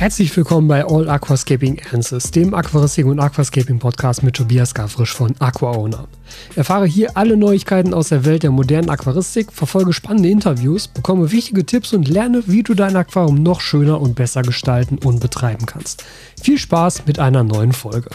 [0.00, 5.34] Herzlich willkommen bei All Aquascaping Answers, dem Aquaristik und Aquascaping Podcast mit Tobias Gavrisch von
[5.38, 6.08] AquaOwner.
[6.56, 11.66] Erfahre hier alle Neuigkeiten aus der Welt der modernen Aquaristik, verfolge spannende Interviews, bekomme wichtige
[11.66, 16.02] Tipps und lerne, wie du dein Aquarium noch schöner und besser gestalten und betreiben kannst.
[16.42, 18.08] Viel Spaß mit einer neuen Folge.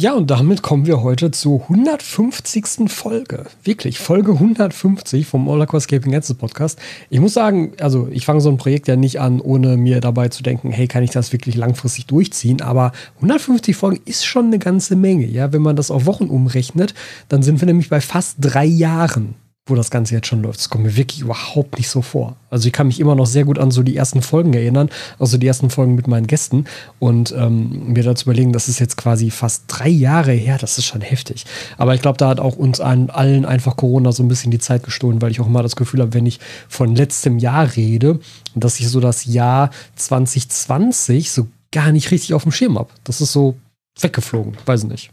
[0.00, 2.88] Ja, und damit kommen wir heute zur 150.
[2.88, 3.46] Folge.
[3.64, 6.78] Wirklich, Folge 150 vom All Aquascaping Answers Podcast.
[7.10, 10.28] Ich muss sagen, also ich fange so ein Projekt ja nicht an, ohne mir dabei
[10.28, 12.62] zu denken, hey, kann ich das wirklich langfristig durchziehen?
[12.62, 15.26] Aber 150 Folgen ist schon eine ganze Menge.
[15.26, 16.94] Ja, wenn man das auf Wochen umrechnet,
[17.28, 19.34] dann sind wir nämlich bei fast drei Jahren
[19.68, 20.58] wo das Ganze jetzt schon läuft.
[20.58, 22.36] Das kommt mir wirklich überhaupt nicht so vor.
[22.50, 25.36] Also ich kann mich immer noch sehr gut an so die ersten Folgen erinnern, also
[25.36, 26.64] die ersten Folgen mit meinen Gästen
[26.98, 30.86] und ähm, mir dazu überlegen, das ist jetzt quasi fast drei Jahre her, das ist
[30.86, 31.44] schon heftig.
[31.76, 34.82] Aber ich glaube, da hat auch uns allen einfach Corona so ein bisschen die Zeit
[34.82, 38.20] gestohlen, weil ich auch immer das Gefühl habe, wenn ich von letztem Jahr rede,
[38.54, 42.90] dass ich so das Jahr 2020 so gar nicht richtig auf dem Schirm habe.
[43.04, 43.56] Das ist so
[44.00, 45.10] weggeflogen, weiß ich nicht.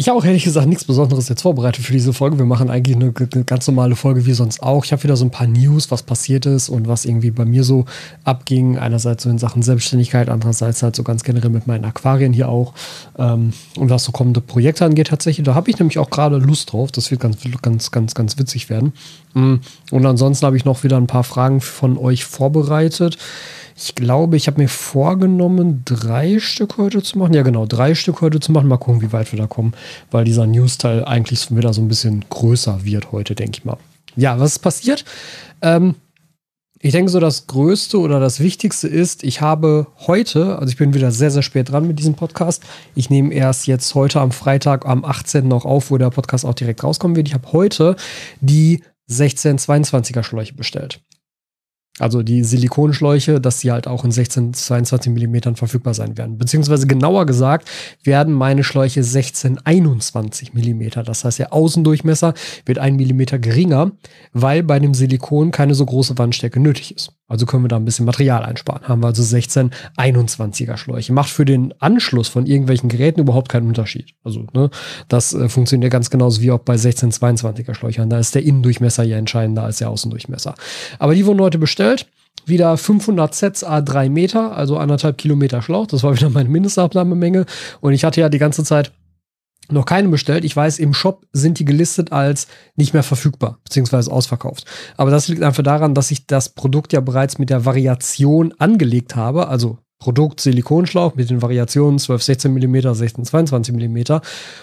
[0.00, 2.38] Ich habe auch ehrlich gesagt nichts Besonderes jetzt vorbereitet für diese Folge.
[2.38, 4.84] Wir machen eigentlich eine, eine ganz normale Folge wie sonst auch.
[4.84, 7.64] Ich habe wieder so ein paar News, was passiert ist und was irgendwie bei mir
[7.64, 7.84] so
[8.22, 8.78] abging.
[8.78, 12.74] Einerseits so in Sachen Selbstständigkeit, andererseits halt so ganz generell mit meinen Aquarien hier auch.
[13.18, 15.44] Ähm, und was so kommende Projekte angeht tatsächlich.
[15.44, 16.92] Da habe ich nämlich auch gerade Lust drauf.
[16.92, 18.92] Das wird ganz, ganz, ganz, ganz witzig werden.
[19.34, 19.56] Mm.
[19.90, 23.18] Und ansonsten habe ich noch wieder ein paar Fragen von euch vorbereitet.
[23.80, 27.32] Ich glaube, ich habe mir vorgenommen, drei Stück heute zu machen.
[27.32, 28.66] Ja, genau, drei Stück heute zu machen.
[28.66, 29.72] Mal gucken, wie weit wir da kommen,
[30.10, 33.76] weil dieser News-Teil eigentlich wieder so ein bisschen größer wird heute, denke ich mal.
[34.16, 35.04] Ja, was ist passiert?
[35.62, 35.94] Ähm,
[36.80, 40.92] ich denke so, das Größte oder das Wichtigste ist, ich habe heute, also ich bin
[40.92, 42.64] wieder sehr, sehr spät dran mit diesem Podcast.
[42.96, 45.46] Ich nehme erst jetzt heute am Freitag am 18.
[45.46, 47.28] noch auf, wo der Podcast auch direkt rauskommen wird.
[47.28, 47.94] Ich habe heute
[48.40, 51.00] die 1622er Schläuche bestellt.
[51.98, 56.38] Also die Silikonschläuche, dass sie halt auch in 16, 22 Millimetern verfügbar sein werden.
[56.38, 57.68] Beziehungsweise genauer gesagt
[58.04, 61.02] werden meine Schläuche 16, 21 Millimeter.
[61.02, 63.92] Das heißt, der Außendurchmesser wird ein Millimeter geringer,
[64.32, 67.17] weil bei dem Silikon keine so große Wandstärke nötig ist.
[67.28, 68.88] Also können wir da ein bisschen Material einsparen.
[68.88, 71.12] Haben wir also 16 21er Schläuche.
[71.12, 74.14] Macht für den Anschluss von irgendwelchen Geräten überhaupt keinen Unterschied.
[74.24, 74.70] Also ne,
[75.08, 78.08] das äh, funktioniert ganz genauso wie auch bei 16 22er Schläuchern.
[78.08, 80.54] Da ist der Innendurchmesser ja entscheidender als der Außendurchmesser.
[80.98, 82.06] Aber die wurden heute bestellt.
[82.46, 85.86] Wieder 500 Sets a 3 Meter, also anderthalb Kilometer Schlauch.
[85.86, 87.44] Das war wieder meine Mindestabnahmemenge.
[87.80, 88.90] Und ich hatte ja die ganze Zeit
[89.70, 90.44] noch keine bestellt.
[90.44, 92.46] Ich weiß, im Shop sind die gelistet als
[92.76, 94.64] nicht mehr verfügbar, beziehungsweise ausverkauft.
[94.96, 99.16] Aber das liegt einfach daran, dass ich das Produkt ja bereits mit der Variation angelegt
[99.16, 104.20] habe, also Produkt Silikonschlauch mit den Variationen 12, 16 mm, 16, 22 mm.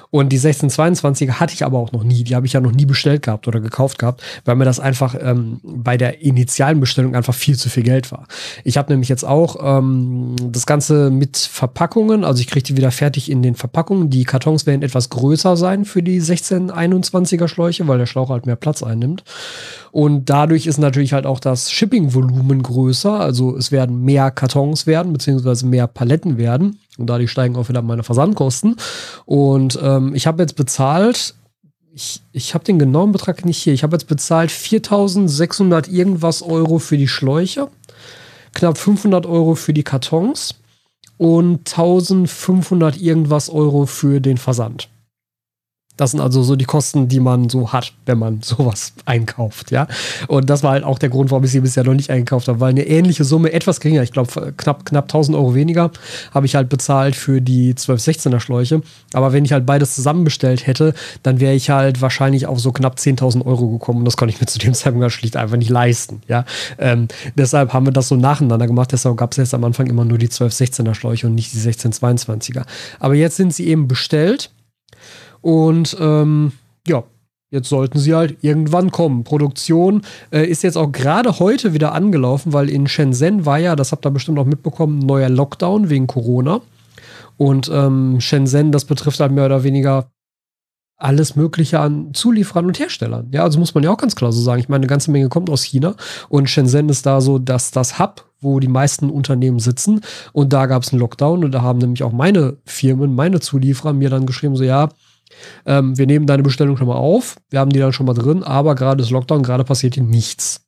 [0.09, 2.23] Und die 16, 22 hatte ich aber auch noch nie.
[2.23, 5.13] Die habe ich ja noch nie bestellt gehabt oder gekauft gehabt, weil mir das einfach
[5.19, 8.27] ähm, bei der initialen Bestellung einfach viel zu viel Geld war.
[8.63, 12.91] Ich habe nämlich jetzt auch ähm, das Ganze mit Verpackungen, also ich kriege die wieder
[12.91, 14.09] fertig in den Verpackungen.
[14.09, 18.45] Die Kartons werden etwas größer sein für die 16, 21er Schläuche, weil der Schlauch halt
[18.45, 19.25] mehr Platz einnimmt.
[19.95, 23.17] Und dadurch ist natürlich halt auch das Shipping-Volumen größer.
[23.17, 26.79] Also es werden mehr Kartons werden, beziehungsweise mehr Paletten werden.
[26.97, 28.75] Und dadurch steigen auch wieder meine Versandkosten.
[29.23, 31.35] Und ähm, ich habe jetzt bezahlt,
[31.93, 33.71] ich, ich habe den genauen Betrag nicht hier.
[33.71, 37.69] Ich habe jetzt bezahlt 4600 irgendwas Euro für die Schläuche,
[38.53, 40.55] knapp 500 Euro für die Kartons
[41.15, 44.89] und 1500 irgendwas Euro für den Versand.
[45.97, 49.87] Das sind also so die Kosten, die man so hat, wenn man sowas einkauft, ja.
[50.27, 52.59] Und das war halt auch der Grund, warum ich sie bisher noch nicht eingekauft habe,
[52.59, 55.91] weil eine ähnliche Summe, etwas geringer, ich glaube knapp, knapp 1000 Euro weniger,
[56.33, 58.81] habe ich halt bezahlt für die 12, 16er Schläuche.
[59.13, 62.97] Aber wenn ich halt beides zusammenbestellt hätte, dann wäre ich halt wahrscheinlich auf so knapp
[62.97, 66.21] 10.000 Euro gekommen und das konnte ich mir zu dem Zeitpunkt schlicht einfach nicht leisten,
[66.27, 66.45] ja.
[66.77, 70.05] Ähm, deshalb haben wir das so nacheinander gemacht, deshalb gab es jetzt am Anfang immer
[70.05, 72.63] nur die 12, 16er Schläuche und nicht die 16, 22er.
[72.99, 74.51] Aber jetzt sind sie eben bestellt
[75.45, 76.53] und ähm,
[76.87, 77.03] ja,
[77.51, 79.23] Jetzt sollten sie halt irgendwann kommen.
[79.23, 80.01] Produktion
[80.31, 84.05] äh, ist jetzt auch gerade heute wieder angelaufen, weil in Shenzhen war ja, das habt
[84.05, 86.61] ihr bestimmt auch mitbekommen, ein neuer Lockdown wegen Corona.
[87.37, 90.09] Und ähm, Shenzhen, das betrifft halt mehr oder weniger
[90.97, 93.29] alles Mögliche an Zulieferern und Herstellern.
[93.31, 94.59] Ja, also muss man ja auch ganz klar so sagen.
[94.59, 95.95] Ich meine, eine ganze Menge kommt aus China
[96.27, 100.01] und Shenzhen ist da so, dass das Hub, wo die meisten Unternehmen sitzen.
[100.33, 103.93] Und da gab es einen Lockdown und da haben nämlich auch meine Firmen, meine Zulieferer
[103.93, 104.89] mir dann geschrieben, so ja,
[105.65, 108.43] ähm, wir nehmen deine Bestellung schon mal auf, wir haben die dann schon mal drin,
[108.43, 110.61] aber gerade ist Lockdown, gerade passiert hier nichts.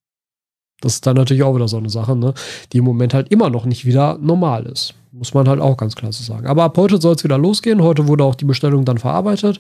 [0.82, 2.34] Das ist dann natürlich auch wieder so eine Sache, ne?
[2.72, 4.94] die im Moment halt immer noch nicht wieder normal ist.
[5.12, 6.46] Muss man halt auch ganz klar so sagen.
[6.46, 7.82] Aber ab heute soll es wieder losgehen.
[7.82, 9.60] Heute wurde auch die Bestellung dann verarbeitet.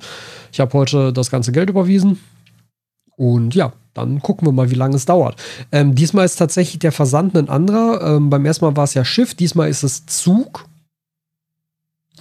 [0.52, 2.20] Ich habe heute das ganze Geld überwiesen.
[3.16, 5.42] Und ja, dann gucken wir mal, wie lange es dauert.
[5.72, 8.16] Ähm, diesmal ist tatsächlich der Versand ein anderer.
[8.16, 10.66] Ähm, beim ersten Mal war es ja Schiff, diesmal ist es Zug.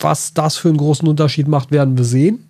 [0.01, 2.46] Was das für einen großen Unterschied macht, werden wir sehen.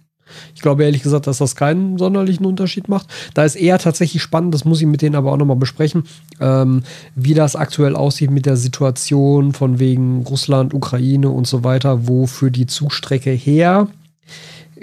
[0.54, 3.08] Ich glaube ehrlich gesagt, dass das keinen sonderlichen Unterschied macht.
[3.34, 6.04] Da ist eher tatsächlich spannend, das muss ich mit denen aber auch nochmal besprechen,
[6.40, 6.82] ähm,
[7.14, 12.26] wie das aktuell aussieht mit der Situation von wegen Russland, Ukraine und so weiter, wo
[12.26, 13.88] für die Zugstrecke her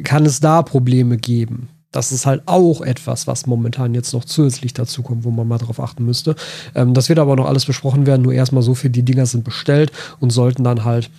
[0.03, 1.69] kann es da Probleme geben.
[1.91, 5.59] Das ist halt auch etwas, was momentan jetzt noch zusätzlich dazu kommt, wo man mal
[5.59, 6.35] drauf achten müsste.
[6.73, 9.43] Ähm, das wird aber noch alles besprochen werden, nur erstmal so viel, die Dinger sind
[9.43, 11.11] bestellt und sollten dann halt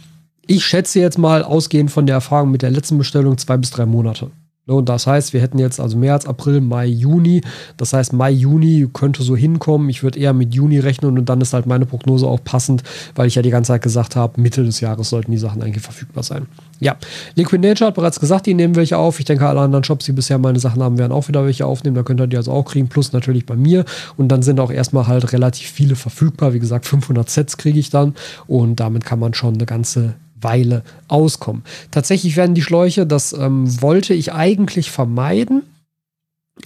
[0.46, 3.86] ich schätze jetzt mal, ausgehend von der Erfahrung mit der letzten Bestellung, zwei bis drei
[3.86, 4.30] Monate.
[4.66, 7.42] Und das heißt, wir hätten jetzt also März, April, Mai, Juni.
[7.76, 9.90] Das heißt, Mai, Juni könnte so hinkommen.
[9.90, 12.82] Ich würde eher mit Juni rechnen und dann ist halt meine Prognose auch passend,
[13.14, 15.82] weil ich ja die ganze Zeit gesagt habe, Mitte des Jahres sollten die Sachen eigentlich
[15.82, 16.46] verfügbar sein.
[16.80, 16.96] Ja,
[17.34, 19.18] Liquid Nature hat bereits gesagt, die nehmen welche auf.
[19.18, 21.94] Ich denke, alle anderen Shops, die bisher meine Sachen haben, werden auch wieder welche aufnehmen.
[21.94, 23.84] Da könnt ihr die also auch kriegen, plus natürlich bei mir.
[24.16, 26.54] Und dann sind auch erstmal halt relativ viele verfügbar.
[26.54, 28.14] Wie gesagt, 500 Sets kriege ich dann
[28.46, 30.14] und damit kann man schon eine ganze
[30.44, 31.64] Weile auskommen.
[31.90, 35.62] Tatsächlich werden die Schläuche, das ähm, wollte ich eigentlich vermeiden,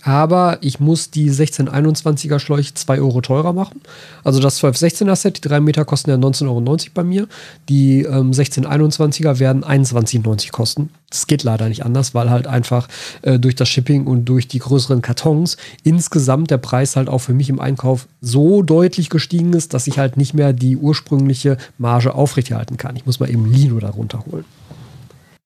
[0.03, 3.81] aber ich muss die 1621er Schläuche 2 Euro teurer machen.
[4.23, 7.27] Also das 1216er Set, die 3 Meter kosten ja 19,90 Euro bei mir.
[7.69, 10.91] Die ähm, 1621er werden 21,90 Euro kosten.
[11.09, 12.87] Das geht leider nicht anders, weil halt einfach
[13.23, 17.33] äh, durch das Shipping und durch die größeren Kartons insgesamt der Preis halt auch für
[17.33, 22.15] mich im Einkauf so deutlich gestiegen ist, dass ich halt nicht mehr die ursprüngliche Marge
[22.15, 22.95] aufrechterhalten kann.
[22.97, 24.45] Ich muss mal eben Lino darunter holen.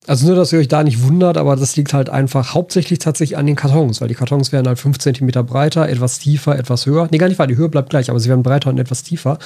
[0.09, 3.39] Also nur, dass ihr euch da nicht wundert, aber das liegt halt einfach hauptsächlich tatsächlich
[3.39, 7.07] an den Kartons, weil die Kartons werden halt 5 cm breiter, etwas tiefer, etwas höher.
[7.13, 9.39] Nee, gar nicht, weil die Höhe bleibt gleich, aber sie werden breiter und etwas tiefer.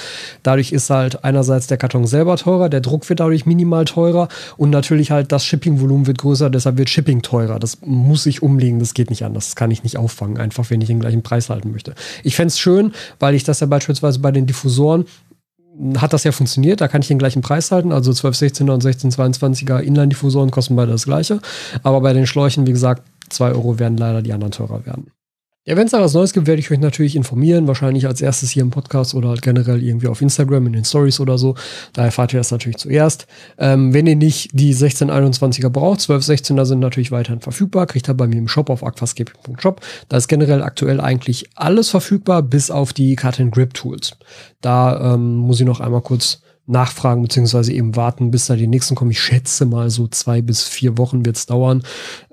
[0.42, 4.70] Dadurch ist halt einerseits der Karton selber teurer, der Druck wird dadurch minimal teurer und
[4.70, 7.58] natürlich halt das Shipping-Volumen wird größer, deshalb wird Shipping teurer.
[7.58, 9.48] Das muss ich umlegen, das geht nicht anders.
[9.48, 11.94] Das kann ich nicht auffangen, einfach wenn ich den gleichen Preis halten möchte.
[12.24, 15.04] Ich fände es schön, weil ich das ja beispielsweise bei den Diffusoren
[15.98, 16.80] hat das ja funktioniert.
[16.80, 17.92] Da kann ich den gleichen Preis halten.
[17.92, 21.40] Also 1216er und 1622er Inline-Diffusoren kosten beide das gleiche.
[21.82, 25.10] Aber bei den Schläuchen, wie gesagt, 2 Euro werden leider die anderen teurer werden.
[25.68, 27.66] Ja, wenn es da was Neues gibt, werde ich euch natürlich informieren.
[27.66, 31.18] Wahrscheinlich als erstes hier im Podcast oder halt generell irgendwie auf Instagram in den Stories
[31.18, 31.56] oder so.
[31.92, 33.26] Da erfahrt ihr das natürlich zuerst.
[33.58, 37.86] Ähm, wenn ihr nicht die 1621er braucht, 1216er sind natürlich weiterhin verfügbar.
[37.86, 39.80] Kriegt ihr bei mir im Shop auf aquascape.shop.
[40.08, 44.12] Da ist generell aktuell eigentlich alles verfügbar, bis auf die Cut and Grip Tools.
[44.60, 48.96] Da ähm, muss ich noch einmal kurz nachfragen, beziehungsweise eben warten, bis da die nächsten
[48.96, 49.12] kommen.
[49.12, 51.82] Ich schätze mal so zwei bis vier Wochen wird es dauern.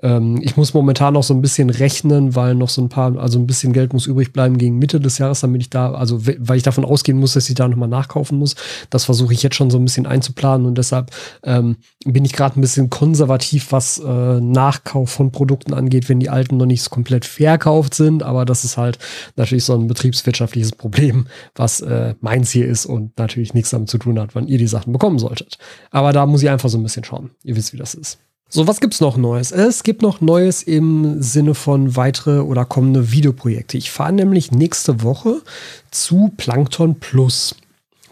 [0.02, 3.38] Ähm, ich muss momentan noch so ein bisschen rechnen, weil noch so ein paar, also
[3.38, 6.56] ein bisschen Geld muss übrig bleiben gegen Mitte des Jahres, damit ich da, also weil
[6.56, 8.56] ich davon ausgehen muss, dass ich da nochmal nachkaufen muss.
[8.90, 11.12] Das versuche ich jetzt schon so ein bisschen einzuplanen und deshalb
[11.44, 16.30] ähm, bin ich gerade ein bisschen konservativ, was äh, Nachkauf von Produkten angeht, wenn die
[16.30, 18.24] alten noch nicht komplett verkauft sind.
[18.24, 18.98] Aber das ist halt
[19.36, 23.98] natürlich so ein betriebswirtschaftliches Problem, was äh, meins hier ist und natürlich nichts damit zu
[23.98, 25.58] tun hat hat, wann ihr die Sachen bekommen solltet.
[25.90, 27.30] Aber da muss ich einfach so ein bisschen schauen.
[27.44, 28.18] Ihr wisst, wie das ist.
[28.48, 29.50] So, was gibt's noch Neues?
[29.52, 33.76] Es gibt noch Neues im Sinne von weitere oder kommende Videoprojekte.
[33.76, 35.42] Ich fahre nämlich nächste Woche
[35.90, 37.56] zu Plankton Plus.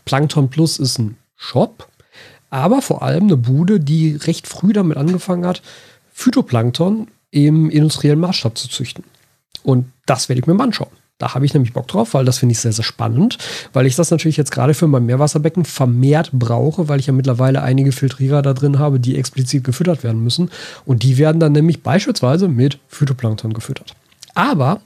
[0.05, 1.89] Plankton Plus ist ein Shop,
[2.51, 5.63] aber vor allem eine Bude, die recht früh damit angefangen hat,
[6.13, 9.05] Phytoplankton im industriellen Maßstab zu züchten.
[9.63, 10.91] Und das werde ich mir mal anschauen.
[11.23, 13.39] Da habe ich nämlich Bock drauf, weil das finde ich sehr, sehr spannend,
[13.73, 17.63] weil ich das natürlich jetzt gerade für mein Meerwasserbecken vermehrt brauche, weil ich ja mittlerweile
[17.63, 20.51] einige Filtrierer da drin habe, die explizit gefüttert werden müssen.
[20.85, 23.95] Und die werden dann nämlich beispielsweise mit Phytoplankton gefüttert.
[24.35, 24.81] Aber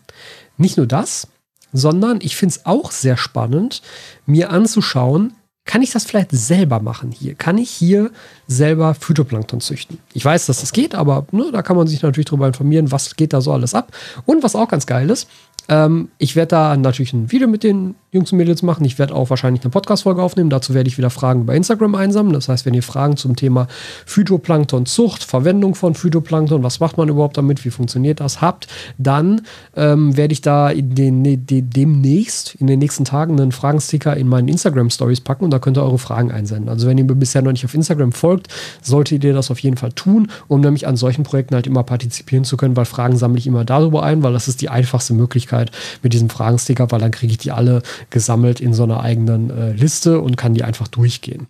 [0.58, 1.28] nicht nur das,
[1.72, 3.80] sondern ich finde es auch sehr spannend,
[4.26, 5.32] mir anzuschauen,
[5.64, 7.34] kann ich das vielleicht selber machen hier?
[7.34, 8.10] Kann ich hier
[8.46, 9.98] selber Phytoplankton züchten?
[10.12, 13.16] Ich weiß, dass das geht, aber ne, da kann man sich natürlich darüber informieren, was
[13.16, 13.92] geht da so alles ab.
[14.26, 15.28] Und was auch ganz geil ist,
[15.68, 18.85] ähm, ich werde da natürlich ein Video mit den Jungs und Mädels machen.
[18.85, 20.49] Ich werde auch wahrscheinlich eine Podcast-Folge aufnehmen.
[20.49, 22.35] Dazu werde ich wieder Fragen bei Instagram einsammeln.
[22.35, 23.66] Das heißt, wenn ihr Fragen zum Thema
[24.06, 29.42] Phytoplankton-Zucht, Verwendung von Phytoplankton, was macht man überhaupt damit, wie funktioniert das, habt, dann
[29.75, 34.28] ähm, werde ich da in den, de, demnächst, in den nächsten Tagen, einen Fragensticker in
[34.28, 36.68] meinen Instagram-Stories packen und da könnt ihr eure Fragen einsenden.
[36.68, 38.49] Also wenn ihr mir bisher noch nicht auf Instagram folgt,
[38.82, 42.44] solltet ihr das auf jeden Fall tun, um nämlich an solchen Projekten halt immer partizipieren
[42.44, 45.55] zu können, weil Fragen sammle ich immer darüber ein, weil das ist die einfachste Möglichkeit
[46.02, 49.72] mit diesem Fragensticker, weil dann kriege ich die alle gesammelt in so einer eigenen äh,
[49.72, 51.48] Liste und kann die einfach durchgehen.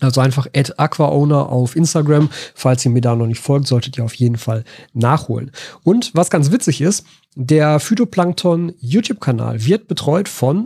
[0.00, 2.28] Also einfach at aquaowner auf Instagram.
[2.54, 5.52] Falls ihr mir da noch nicht folgt, solltet ihr auf jeden Fall nachholen.
[5.84, 10.64] Und was ganz witzig ist, der Phytoplankton YouTube-Kanal wird betreut von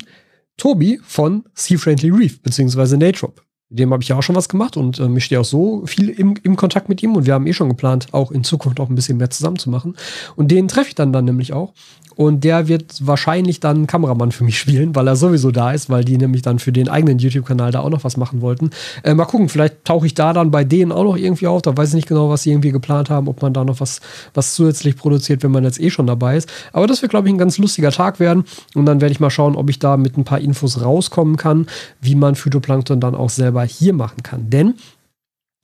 [0.56, 3.45] Tobi von Sea Friendly Reef beziehungsweise Natrop.
[3.68, 5.84] Mit dem habe ich ja auch schon was gemacht und äh, ich stehe auch so
[5.86, 8.78] viel im, im Kontakt mit ihm und wir haben eh schon geplant, auch in Zukunft
[8.78, 9.96] auch ein bisschen mehr zusammen zu machen.
[10.36, 11.72] Und den treffe ich dann dann nämlich auch.
[12.16, 16.04] Und der wird wahrscheinlich dann Kameramann für mich spielen, weil er sowieso da ist, weil
[16.04, 18.70] die nämlich dann für den eigenen YouTube-Kanal da auch noch was machen wollten.
[19.02, 21.62] Äh, mal gucken, vielleicht tauche ich da dann bei denen auch noch irgendwie auf.
[21.62, 24.00] Da weiß ich nicht genau, was sie irgendwie geplant haben, ob man da noch was,
[24.32, 26.50] was zusätzlich produziert, wenn man jetzt eh schon dabei ist.
[26.72, 28.44] Aber das wird, glaube ich, ein ganz lustiger Tag werden.
[28.74, 31.66] Und dann werde ich mal schauen, ob ich da mit ein paar Infos rauskommen kann,
[32.00, 34.50] wie man Phytoplankton dann auch selber hier machen kann.
[34.50, 34.74] Denn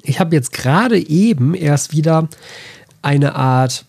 [0.03, 2.29] ich habe jetzt gerade eben erst wieder
[3.03, 3.85] eine Art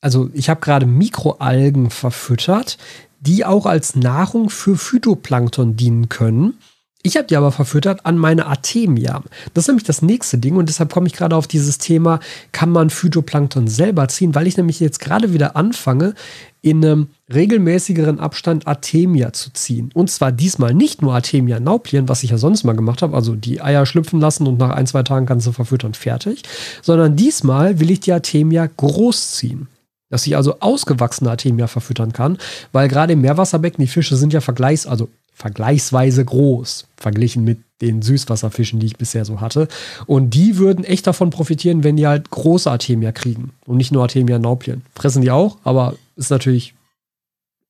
[0.00, 2.78] also ich habe gerade Mikroalgen verfüttert,
[3.18, 6.58] die auch als Nahrung für Phytoplankton dienen können.
[7.06, 9.22] Ich habe die aber verfüttert an meine Artemia.
[9.54, 12.18] Das ist nämlich das nächste Ding und deshalb komme ich gerade auf dieses Thema,
[12.50, 16.14] kann man Phytoplankton selber ziehen, weil ich nämlich jetzt gerade wieder anfange,
[16.62, 19.92] in einem regelmäßigeren Abstand Artemia zu ziehen.
[19.94, 23.36] Und zwar diesmal nicht nur Artemia nauplien, was ich ja sonst mal gemacht habe, also
[23.36, 26.42] die Eier schlüpfen lassen und nach ein, zwei Tagen kannst du verfüttern, fertig,
[26.82, 29.68] sondern diesmal will ich die Artemia großziehen
[30.08, 32.38] dass ich also ausgewachsene Artemia verfüttern kann,
[32.70, 38.00] weil gerade im Meerwasserbecken die Fische sind ja vergleichs, also vergleichsweise groß, verglichen mit den
[38.00, 39.68] Süßwasserfischen, die ich bisher so hatte.
[40.06, 44.02] Und die würden echt davon profitieren, wenn die halt große Artemia kriegen und nicht nur
[44.02, 44.82] Artemia nauplien.
[44.94, 46.74] Fressen die auch, aber ist natürlich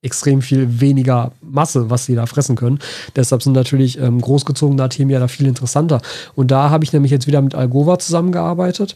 [0.01, 2.79] extrem viel weniger Masse, was sie da fressen können.
[3.17, 6.01] Deshalb sind natürlich ähm, großgezogene Artemia da viel interessanter.
[6.35, 8.95] Und da habe ich nämlich jetzt wieder mit Algova zusammengearbeitet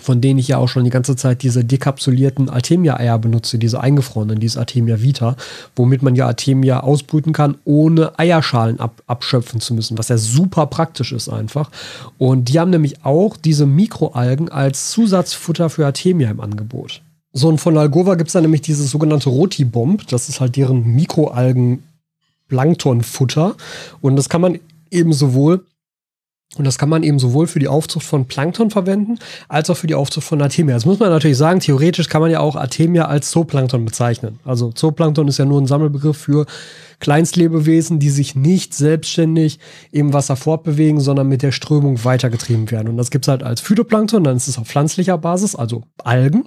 [0.00, 4.38] von denen ich ja auch schon die ganze Zeit diese dekapsulierten Artemia-Eier benutze, diese eingefrorenen,
[4.40, 5.36] diese Artemia vita,
[5.76, 10.66] womit man ja Artemia ausbrüten kann, ohne Eierschalen ab, abschöpfen zu müssen, was ja super
[10.66, 11.70] praktisch ist einfach.
[12.18, 17.02] Und die haben nämlich auch diese Mikroalgen als Zusatzfutter für Artemia im Angebot.
[17.32, 20.94] So, und von Algova gibt es dann nämlich dieses sogenannte Rotibomb, das ist halt deren
[20.94, 23.56] Mikroalgen-Planktonfutter.
[24.00, 24.60] Und das kann man
[24.90, 25.64] eben sowohl
[26.56, 29.18] und das kann man eben sowohl für die Aufzucht von Plankton verwenden,
[29.48, 30.74] als auch für die Aufzucht von Artemia.
[30.74, 34.38] Das muss man natürlich sagen, theoretisch kann man ja auch Artemia als Zooplankton bezeichnen.
[34.44, 36.46] Also Zooplankton ist ja nur ein Sammelbegriff für
[37.00, 39.58] Kleinstlebewesen, die sich nicht selbstständig
[39.90, 42.88] im Wasser fortbewegen, sondern mit der Strömung weitergetrieben werden.
[42.88, 46.44] Und das gibt es halt als Phytoplankton, dann ist es auf pflanzlicher Basis, also Algen,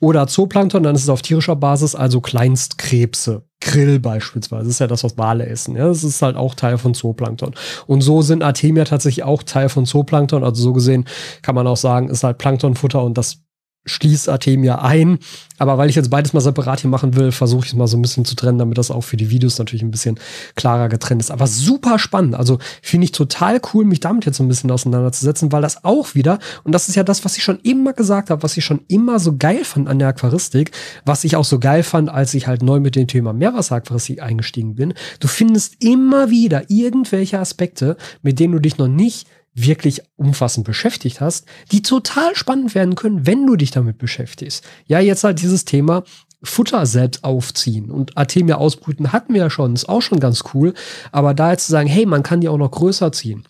[0.00, 3.44] oder Zooplankton, dann ist es auf tierischer Basis, also Kleinstkrebse.
[3.60, 4.64] Krill beispielsweise.
[4.64, 5.76] Das ist ja das, was Wale essen.
[5.76, 7.54] Ja, das ist halt auch Teil von Zooplankton.
[7.86, 10.42] Und so sind Artemia tatsächlich auch Teil von Zooplankton.
[10.42, 11.04] Also so gesehen
[11.42, 13.42] kann man auch sagen, ist halt Planktonfutter und das
[13.86, 15.18] schließt Artemia ein.
[15.58, 17.96] Aber weil ich jetzt beides mal separat hier machen will, versuche ich es mal so
[17.96, 20.18] ein bisschen zu trennen, damit das auch für die Videos natürlich ein bisschen
[20.54, 21.30] klarer getrennt ist.
[21.30, 22.34] Aber super spannend.
[22.34, 26.14] Also finde ich total cool, mich damit jetzt so ein bisschen auseinanderzusetzen, weil das auch
[26.14, 28.80] wieder, und das ist ja das, was ich schon immer gesagt habe, was ich schon
[28.88, 30.72] immer so geil fand an der Aquaristik,
[31.04, 34.74] was ich auch so geil fand, als ich halt neu mit dem Thema Meerwasseraquaristik eingestiegen
[34.74, 34.94] bin.
[35.20, 41.20] Du findest immer wieder irgendwelche Aspekte, mit denen du dich noch nicht wirklich umfassend beschäftigt
[41.20, 44.64] hast, die total spannend werden können, wenn du dich damit beschäftigst.
[44.86, 46.04] Ja, jetzt halt dieses Thema
[46.42, 50.74] Futter selbst aufziehen und Artemia ausbrüten hatten wir ja schon, ist auch schon ganz cool.
[51.12, 53.44] Aber da jetzt zu sagen, hey, man kann die auch noch größer ziehen.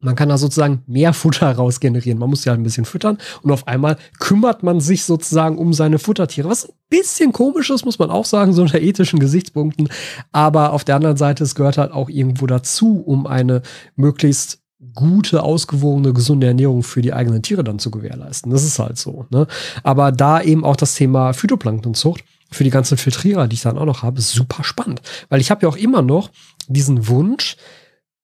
[0.00, 2.18] Man kann da sozusagen mehr Futter raus generieren.
[2.18, 5.72] Man muss ja halt ein bisschen füttern und auf einmal kümmert man sich sozusagen um
[5.72, 6.48] seine Futtertiere.
[6.48, 9.88] Was ein bisschen komisch ist, muss man auch sagen, so unter ethischen Gesichtspunkten.
[10.32, 13.62] Aber auf der anderen Seite, es gehört halt auch irgendwo dazu, um eine
[13.94, 14.60] möglichst
[14.94, 18.52] gute, ausgewogene, gesunde Ernährung für die eigenen Tiere dann zu gewährleisten.
[18.52, 19.26] Das ist halt so.
[19.30, 19.46] Ne?
[19.82, 23.86] Aber da eben auch das Thema Phytoplanktonzucht für die ganzen Filtrierer, die ich dann auch
[23.86, 25.02] noch habe, super spannend.
[25.28, 26.30] Weil ich habe ja auch immer noch
[26.68, 27.56] diesen Wunsch,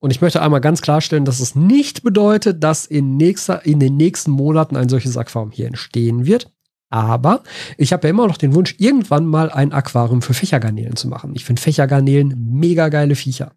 [0.03, 3.97] und ich möchte einmal ganz klarstellen, dass es nicht bedeutet, dass in, nächster, in den
[3.97, 6.51] nächsten Monaten ein solches Aquarium hier entstehen wird.
[6.91, 7.45] Aber
[7.79, 11.33] ich habe ja immer noch den Wunsch, irgendwann mal ein Aquarium für Fächergarnelen zu machen.
[11.37, 13.53] Ich finde Fächergarnelen mega geile Viecher.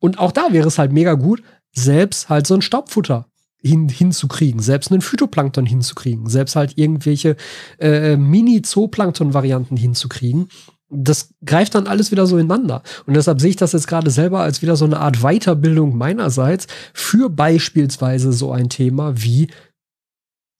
[0.00, 1.42] Und auch da wäre es halt mega gut,
[1.76, 3.26] selbst halt so ein Staubfutter
[3.62, 7.36] hin, hinzukriegen, selbst einen Phytoplankton hinzukriegen, selbst halt irgendwelche
[7.78, 10.48] äh, Mini-Zooplankton-Varianten hinzukriegen.
[10.88, 12.82] Das greift dann alles wieder so ineinander.
[13.06, 16.68] Und deshalb sehe ich das jetzt gerade selber als wieder so eine Art Weiterbildung meinerseits
[16.94, 19.48] für beispielsweise so ein Thema wie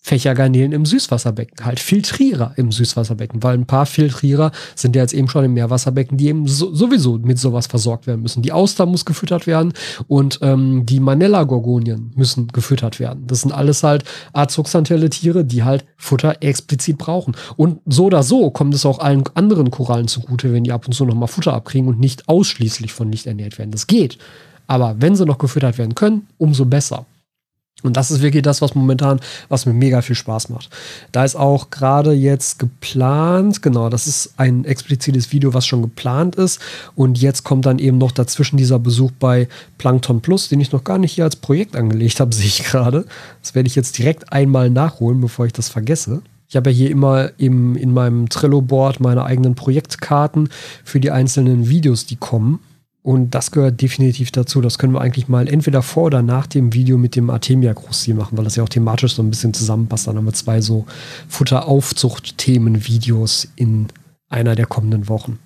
[0.07, 5.29] Fächergarnelen im Süßwasserbecken, halt Filtrierer im Süßwasserbecken, weil ein paar Filtrierer sind ja jetzt eben
[5.29, 8.41] schon im Meerwasserbecken, die eben so, sowieso mit sowas versorgt werden müssen.
[8.41, 9.73] Die Auster muss gefüttert werden
[10.07, 13.25] und ähm, die Manella-Gorgonien müssen gefüttert werden.
[13.27, 17.35] Das sind alles halt azooxanthelle Tiere, die halt Futter explizit brauchen.
[17.57, 20.93] Und so oder so kommt es auch allen anderen Korallen zugute, wenn die ab und
[20.93, 23.73] zu nochmal Futter abkriegen und nicht ausschließlich von Licht ernährt werden.
[23.73, 24.19] Das geht.
[24.69, 27.07] Aber wenn sie noch gefüttert werden können, umso besser.
[27.83, 30.71] Und das ist wirklich das, was momentan, was mir mega viel Spaß macht.
[31.13, 36.37] Da ist auch gerade jetzt geplant, genau, das ist ein explizites Video, was schon geplant
[36.37, 36.59] ist.
[36.95, 40.85] Und jetzt kommt dann eben noch dazwischen dieser Besuch bei Plankton Plus, den ich noch
[40.85, 43.05] gar nicht hier als Projekt angelegt habe, sehe ich gerade.
[43.43, 46.23] Das werde ich jetzt direkt einmal nachholen, bevor ich das vergesse.
[46.49, 50.49] Ich habe ja hier immer im, in meinem Trello-Board meine eigenen Projektkarten
[50.83, 52.61] für die einzelnen Videos, die kommen.
[53.07, 54.61] Und das gehört definitiv dazu.
[54.61, 58.15] Das können wir eigentlich mal entweder vor oder nach dem Video mit dem Artemia Großziel
[58.15, 60.09] machen, weil das ja auch thematisch so ein bisschen zusammenpasst.
[60.09, 60.87] Dann haben wir zwei so
[61.29, 63.87] Futteraufzucht-Themen-Videos in
[64.29, 65.39] einer der kommenden Wochen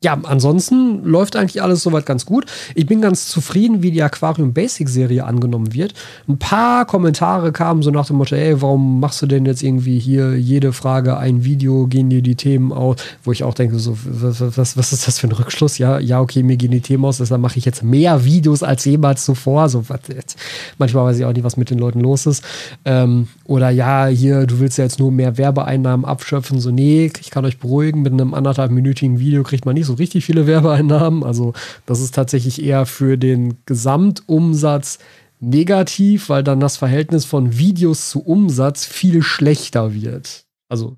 [0.00, 2.46] ja, ansonsten läuft eigentlich alles soweit ganz gut.
[2.76, 5.92] Ich bin ganz zufrieden, wie die Aquarium Basic Serie angenommen wird.
[6.28, 9.98] Ein paar Kommentare kamen so nach dem Motto, ey, warum machst du denn jetzt irgendwie
[9.98, 12.98] hier jede Frage ein Video, gehen dir die Themen aus?
[13.24, 15.78] Wo ich auch denke, so, was, was, was ist das für ein Rückschluss?
[15.78, 18.84] Ja, ja, okay, mir gehen die Themen aus, deshalb mache ich jetzt mehr Videos als
[18.84, 19.68] jemals zuvor.
[19.68, 20.38] So, was jetzt?
[20.78, 22.44] Manchmal weiß ich auch nicht, was mit den Leuten los ist.
[22.84, 26.60] Ähm, oder ja, hier, du willst ja jetzt nur mehr Werbeeinnahmen abschöpfen.
[26.60, 30.24] So, nee, ich kann euch beruhigen, mit einem anderthalbminütigen Video kriegt man nicht so richtig
[30.24, 31.24] viele Werbeeinnahmen.
[31.24, 31.52] Also
[31.86, 34.98] das ist tatsächlich eher für den Gesamtumsatz
[35.40, 40.44] negativ, weil dann das Verhältnis von Videos zu Umsatz viel schlechter wird.
[40.68, 40.96] Also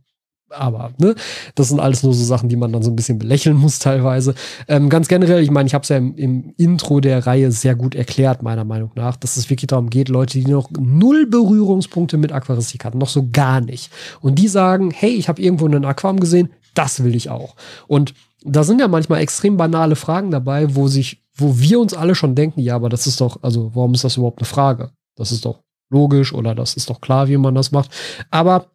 [0.52, 1.14] aber ne,
[1.54, 4.35] das sind alles nur so Sachen, die man dann so ein bisschen belächeln muss teilweise.
[4.68, 7.75] Ähm, ganz generell, ich meine, ich habe es ja im, im, Intro der Reihe sehr
[7.75, 12.16] gut erklärt, meiner Meinung nach, dass es wirklich darum geht, Leute, die noch null Berührungspunkte
[12.16, 13.92] mit Aquaristik hatten, noch so gar nicht.
[14.20, 17.57] Und die sagen, hey, ich habe irgendwo einen Aquarium gesehen, das will ich auch.
[17.87, 22.15] Und da sind ja manchmal extrem banale Fragen dabei, wo sich, wo wir uns alle
[22.15, 24.91] schon denken, ja, aber das ist doch, also warum ist das überhaupt eine Frage?
[25.17, 27.91] Das ist doch logisch oder das ist doch klar, wie man das macht.
[28.31, 28.71] Aber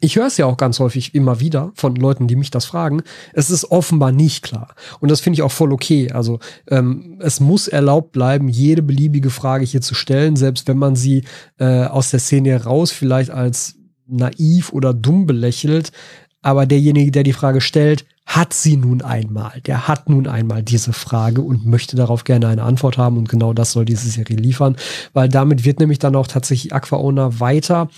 [0.00, 3.02] ich höre es ja auch ganz häufig immer wieder von Leuten, die mich das fragen.
[3.32, 4.74] Es ist offenbar nicht klar.
[5.00, 6.10] Und das finde ich auch voll okay.
[6.12, 10.96] Also ähm, es muss erlaubt bleiben, jede beliebige Frage hier zu stellen, selbst wenn man
[10.96, 11.24] sie
[11.58, 15.92] äh, aus der Szene heraus vielleicht als naiv oder dumm belächelt.
[16.46, 19.60] Aber derjenige, der die Frage stellt, hat sie nun einmal.
[19.62, 23.16] Der hat nun einmal diese Frage und möchte darauf gerne eine Antwort haben.
[23.18, 24.76] Und genau das soll diese Serie liefern,
[25.12, 27.88] weil damit wird nämlich dann auch tatsächlich AquaOwner weiter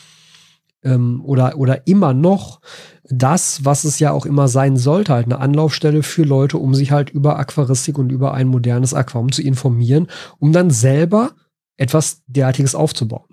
[0.82, 2.62] ähm, oder, oder immer noch
[3.04, 6.90] das, was es ja auch immer sein sollte, halt eine Anlaufstelle für Leute, um sich
[6.90, 10.06] halt über Aquaristik und über ein modernes Aquarium zu informieren,
[10.38, 11.32] um dann selber
[11.76, 13.27] etwas derartiges aufzubauen.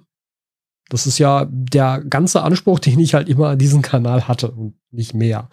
[0.89, 4.75] Das ist ja der ganze Anspruch, den ich halt immer an diesen Kanal hatte und
[4.91, 5.49] nicht mehr.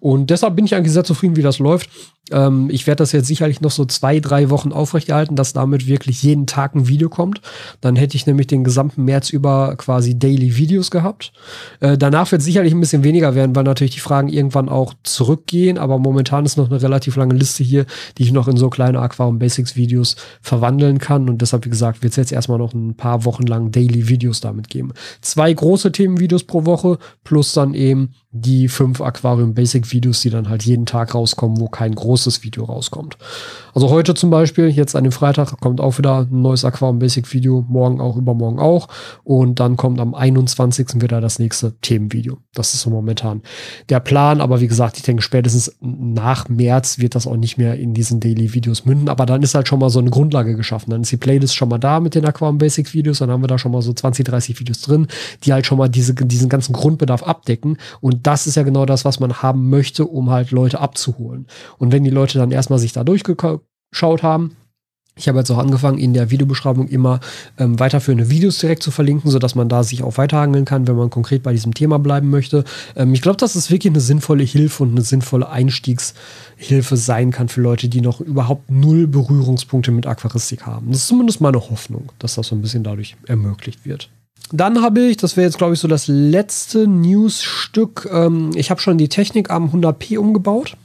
[0.00, 1.90] Und deshalb bin ich eigentlich sehr zufrieden, wie das läuft.
[2.30, 6.22] Ähm, ich werde das jetzt sicherlich noch so zwei, drei Wochen aufrechterhalten, dass damit wirklich
[6.22, 7.40] jeden Tag ein Video kommt.
[7.80, 11.32] Dann hätte ich nämlich den gesamten März über quasi Daily Videos gehabt.
[11.80, 15.76] Äh, danach wird sicherlich ein bisschen weniger werden, weil natürlich die Fragen irgendwann auch zurückgehen.
[15.76, 17.84] Aber momentan ist noch eine relativ lange Liste hier,
[18.16, 21.28] die ich noch in so kleine Aquarium Basics Videos verwandeln kann.
[21.28, 24.40] Und deshalb, wie gesagt, wird es jetzt erstmal noch ein paar Wochen lang Daily Videos
[24.40, 24.73] damit geben.
[25.20, 30.48] Zwei große Themenvideos pro Woche plus dann eben die fünf Aquarium Basic Videos, die dann
[30.48, 33.16] halt jeden Tag rauskommen, wo kein großes Video rauskommt.
[33.74, 37.32] Also heute zum Beispiel, jetzt an dem Freitag kommt auch wieder ein neues Aquarium Basic
[37.32, 38.88] Video, morgen auch, übermorgen auch.
[39.22, 41.00] Und dann kommt am 21.
[41.00, 42.38] wieder das nächste Themenvideo.
[42.54, 43.42] Das ist so momentan
[43.88, 44.40] der Plan.
[44.40, 48.18] Aber wie gesagt, ich denke, spätestens nach März wird das auch nicht mehr in diesen
[48.18, 49.08] Daily Videos münden.
[49.08, 50.90] Aber dann ist halt schon mal so eine Grundlage geschaffen.
[50.90, 53.18] Dann ist die Playlist schon mal da mit den Aquarium Basic Videos.
[53.20, 55.06] Dann haben wir da schon mal so 20, 30 Videos drin,
[55.44, 57.78] die halt schon mal diese, diesen ganzen Grundbedarf abdecken.
[58.00, 61.46] Und das ist ja genau das, was man haben möchte, um halt Leute abzuholen.
[61.78, 64.56] Und wenn die Leute dann erstmal sich da durchgeschaut haben,
[65.16, 67.20] ich habe jetzt auch angefangen, in der Videobeschreibung immer
[67.56, 71.08] ähm, weiterführende Videos direkt zu verlinken, sodass man da sich auch weiterhangeln kann, wenn man
[71.08, 72.64] konkret bei diesem Thema bleiben möchte.
[72.96, 77.48] Ähm, ich glaube, dass es wirklich eine sinnvolle Hilfe und eine sinnvolle Einstiegshilfe sein kann
[77.48, 80.88] für Leute, die noch überhaupt null Berührungspunkte mit Aquaristik haben.
[80.88, 84.10] Das ist zumindest meine Hoffnung, dass das so ein bisschen dadurch ermöglicht wird.
[84.52, 88.80] Dann habe ich, das wäre jetzt glaube ich so das letzte Newsstück, ähm, ich habe
[88.80, 90.76] schon die Technik am 100p umgebaut.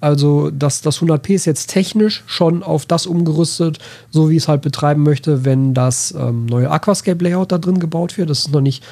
[0.00, 3.78] Also das, das 100p ist jetzt technisch schon auf das umgerüstet,
[4.10, 8.16] so wie ich es halt betreiben möchte, wenn das ähm, neue Aquascape-Layout da drin gebaut
[8.16, 8.30] wird.
[8.30, 8.84] Das ist noch nicht,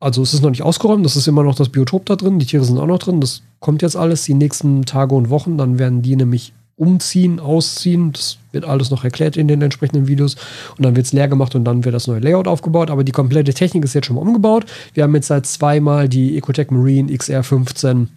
[0.00, 2.46] also es ist noch nicht ausgeräumt, das ist immer noch das Biotop da drin, die
[2.46, 5.78] Tiere sind auch noch drin, das kommt jetzt alles die nächsten Tage und Wochen, dann
[5.78, 8.12] werden die nämlich umziehen, ausziehen.
[8.12, 10.36] Das wird alles noch erklärt in den entsprechenden Videos.
[10.76, 12.90] Und dann wird es leer gemacht und dann wird das neue Layout aufgebaut.
[12.90, 14.66] Aber die komplette Technik ist jetzt schon mal umgebaut.
[14.94, 18.08] Wir haben jetzt seit zweimal die Ecotech Marine XR15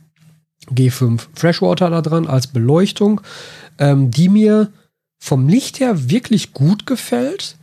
[0.71, 3.21] G5 Freshwater da dran als Beleuchtung,
[3.77, 4.71] ähm, die mir
[5.19, 7.57] vom Licht her wirklich gut gefällt,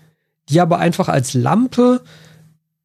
[0.48, 2.02] die aber einfach als Lampe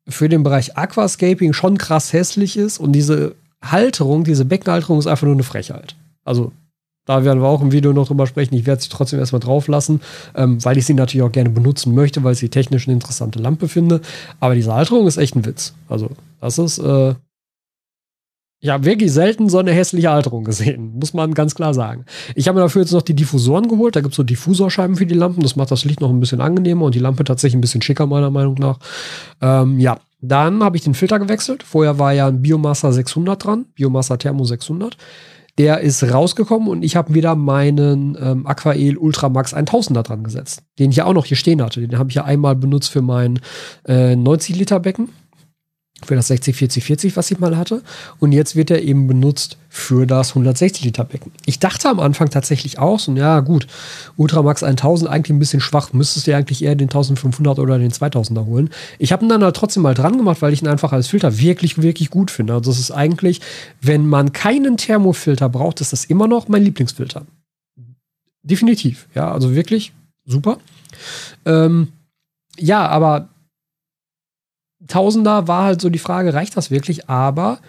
[0.08, 5.26] für den Bereich Aquascaping schon krass hässlich ist und diese Halterung, diese Beckenhalterung ist einfach
[5.26, 5.96] nur eine Frechheit.
[6.24, 6.52] Also
[7.08, 8.54] Da werden wir auch im Video noch drüber sprechen.
[8.54, 10.02] Ich werde sie trotzdem erstmal drauf lassen,
[10.36, 13.40] ähm, weil ich sie natürlich auch gerne benutzen möchte, weil ich sie technisch eine interessante
[13.40, 14.02] Lampe finde.
[14.40, 15.74] Aber diese Halterung ist echt ein Witz.
[15.90, 17.16] Also, das ist, äh,
[18.60, 22.06] ich habe wirklich selten so eine hässliche Halterung gesehen, muss man ganz klar sagen.
[22.34, 23.96] Ich habe mir dafür jetzt noch die Diffusoren geholt.
[23.96, 25.42] Da gibt es so Diffusorscheiben für die Lampen.
[25.42, 28.08] Das macht das Licht noch ein bisschen angenehmer und die Lampe tatsächlich ein bisschen schicker,
[28.08, 28.80] meiner Meinung nach.
[29.42, 31.62] Ähm, ja, dann habe ich den Filter gewechselt.
[31.62, 34.98] Vorher war ja ein Biomassa 600 dran, Biomassa Thermo 600.
[35.58, 40.92] Der ist rausgekommen und ich habe wieder meinen ähm, Aquael Ultramax 1000er dran gesetzt, den
[40.92, 41.82] ich ja auch noch hier stehen hatte.
[41.82, 43.40] Den habe ich ja einmal benutzt für mein
[43.88, 45.10] äh, 90 Liter Becken
[46.06, 47.82] für das 60 40 40 was ich mal hatte
[48.20, 51.32] und jetzt wird er eben benutzt für das 160 Liter Becken.
[51.46, 53.68] Ich dachte am Anfang tatsächlich auch so, ja gut,
[54.16, 58.46] Ultramax 1000 eigentlich ein bisschen schwach, müsstest du eigentlich eher den 1500 oder den 2000er
[58.46, 58.70] holen.
[59.00, 61.40] Ich habe ihn dann halt trotzdem mal dran gemacht, weil ich ihn einfach als Filter
[61.40, 62.54] wirklich wirklich gut finde.
[62.54, 63.42] Also das ist eigentlich,
[63.82, 67.26] wenn man keinen Thermofilter braucht, ist das immer noch mein Lieblingsfilter.
[68.44, 69.94] Definitiv, ja, also wirklich
[70.26, 70.58] super.
[71.46, 71.90] Ähm,
[72.58, 73.30] ja, aber
[74.88, 77.10] Tausender war halt so die Frage, reicht das wirklich?
[77.10, 77.60] Aber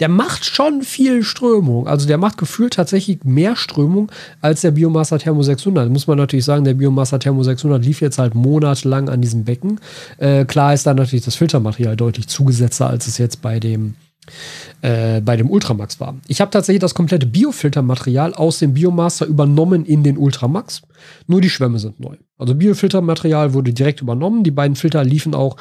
[0.00, 1.86] der macht schon viel Strömung.
[1.86, 5.90] Also der macht gefühlt tatsächlich mehr Strömung als der Biomassa Thermo 600.
[5.90, 9.80] Muss man natürlich sagen, der Biomassa Thermo 600 lief jetzt halt monatelang an diesem Becken.
[10.18, 13.94] Äh, klar ist da natürlich das Filtermaterial deutlich zugesetzter, als es jetzt bei dem
[14.82, 16.16] äh, bei dem Ultramax war.
[16.28, 20.82] Ich habe tatsächlich das komplette Biofiltermaterial aus dem Biomaster übernommen in den Ultramax.
[21.26, 22.16] Nur die Schwämme sind neu.
[22.38, 24.44] Also Biofiltermaterial wurde direkt übernommen.
[24.44, 25.56] Die beiden Filter liefen auch,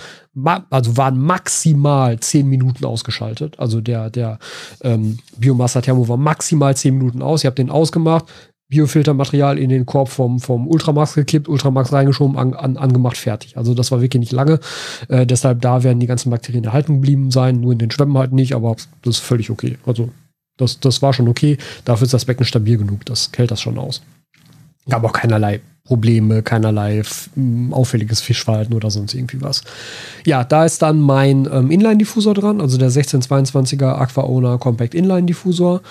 [0.70, 3.60] also waren maximal 10 Minuten ausgeschaltet.
[3.60, 4.40] Also der, der
[4.82, 7.42] ähm, Biomaster Thermo war maximal 10 Minuten aus.
[7.42, 8.26] Ich habe den ausgemacht,
[8.70, 13.58] Biofiltermaterial in den Korb vom, vom Ultramax gekippt, Ultramax reingeschoben, an, an, angemacht, fertig.
[13.58, 14.60] Also das war wirklich nicht lange.
[15.08, 18.34] Äh, deshalb da werden die ganzen Bakterien erhalten geblieben sein, nur in den Schwämmen halt
[18.34, 19.78] nicht, aber das ist völlig okay.
[19.86, 20.10] Also
[20.58, 21.58] das, das war schon okay.
[21.84, 23.06] Dafür ist das Becken stabil genug.
[23.06, 24.02] Das hält das schon aus.
[24.90, 27.04] Gab auch keinerlei Probleme, keinerlei
[27.72, 29.64] auffälliges Fischverhalten oder sonst irgendwie was.
[30.26, 35.82] Ja, da ist dann mein ähm, Inline-Diffusor dran, also der 1622er Aqua Owner Compact Inline-Diffusor.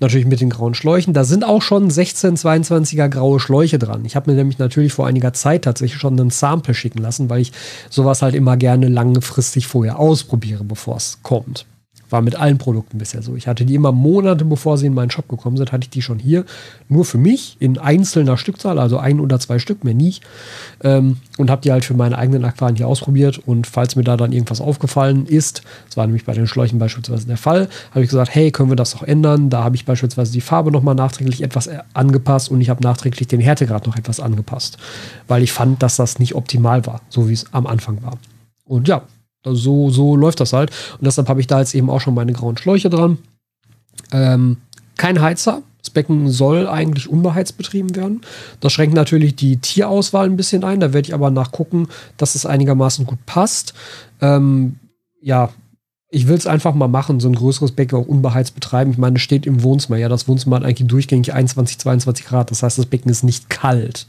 [0.00, 1.12] Natürlich mit den grauen Schläuchen.
[1.12, 4.04] Da sind auch schon 1622er graue Schläuche dran.
[4.04, 7.40] Ich habe mir nämlich natürlich vor einiger Zeit tatsächlich schon einen Sample schicken lassen, weil
[7.40, 7.52] ich
[7.90, 11.66] sowas halt immer gerne langfristig vorher ausprobiere, bevor es kommt.
[12.10, 13.36] War mit allen Produkten bisher so.
[13.36, 16.02] Ich hatte die immer Monate bevor sie in meinen Shop gekommen sind, hatte ich die
[16.02, 16.44] schon hier.
[16.88, 20.22] Nur für mich in einzelner Stückzahl, also ein oder zwei Stück, mehr nicht.
[20.82, 23.38] Ähm, und habe die halt für meine eigenen Aquarien hier ausprobiert.
[23.38, 27.26] Und falls mir da dann irgendwas aufgefallen ist, das war nämlich bei den Schläuchen beispielsweise
[27.26, 29.50] der Fall, habe ich gesagt, hey, können wir das noch ändern?
[29.50, 33.28] Da habe ich beispielsweise die Farbe nochmal nachträglich etwas äh, angepasst und ich habe nachträglich
[33.28, 34.78] den Härtegrad noch etwas angepasst.
[35.26, 38.18] Weil ich fand, dass das nicht optimal war, so wie es am Anfang war.
[38.64, 39.02] Und ja,
[39.44, 40.70] also so, so läuft das halt.
[40.98, 43.18] Und deshalb habe ich da jetzt eben auch schon meine grauen Schläuche dran.
[44.12, 44.58] Ähm,
[44.96, 45.62] kein Heizer.
[45.78, 48.20] Das Becken soll eigentlich unbeheizt betrieben werden.
[48.60, 50.80] Das schränkt natürlich die Tierauswahl ein bisschen ein.
[50.80, 53.74] Da werde ich aber nachgucken, dass es einigermaßen gut passt.
[54.20, 54.76] Ähm,
[55.22, 55.50] ja,
[56.10, 58.92] ich will es einfach mal machen, so ein größeres Becken auch unbeheizt betreiben.
[58.92, 59.98] Ich meine, es steht im Wohnzimmer.
[59.98, 62.50] Ja, das Wohnzimmer hat eigentlich durchgängig 21, 22 Grad.
[62.50, 64.06] Das heißt, das Becken ist nicht kalt.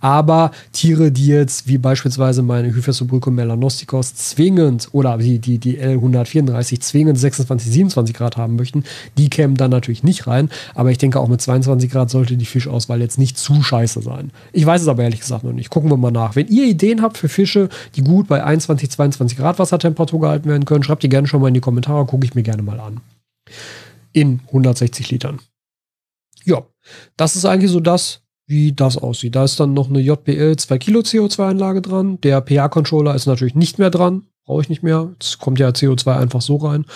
[0.00, 6.80] Aber Tiere, die jetzt, wie beispielsweise meine Hyphesobulcum melanosticos, zwingend oder die, die, die L134
[6.80, 8.84] zwingend 26, 27 Grad haben möchten,
[9.16, 10.50] die kämen dann natürlich nicht rein.
[10.74, 14.32] Aber ich denke, auch mit 22 Grad sollte die Fischauswahl jetzt nicht zu scheiße sein.
[14.52, 15.70] Ich weiß es aber ehrlich gesagt noch nicht.
[15.70, 16.36] Gucken wir mal nach.
[16.36, 20.66] Wenn ihr Ideen habt für Fische, die gut bei 21, 22 Grad Wassertemperatur gehalten werden
[20.66, 22.80] können, schreibt die gerne schon schon mal in die Kommentare, gucke ich mir gerne mal
[22.80, 23.00] an.
[24.12, 25.38] In 160 Litern.
[26.44, 26.66] Ja,
[27.16, 29.36] das ist eigentlich so das, wie das aussieht.
[29.36, 32.20] Da ist dann noch eine JBL 2 Kilo CO2-Anlage dran.
[32.22, 34.26] Der PA-Controller ist natürlich nicht mehr dran.
[34.46, 35.14] Brauche ich nicht mehr.
[35.20, 36.86] Es kommt ja CO2 einfach so rein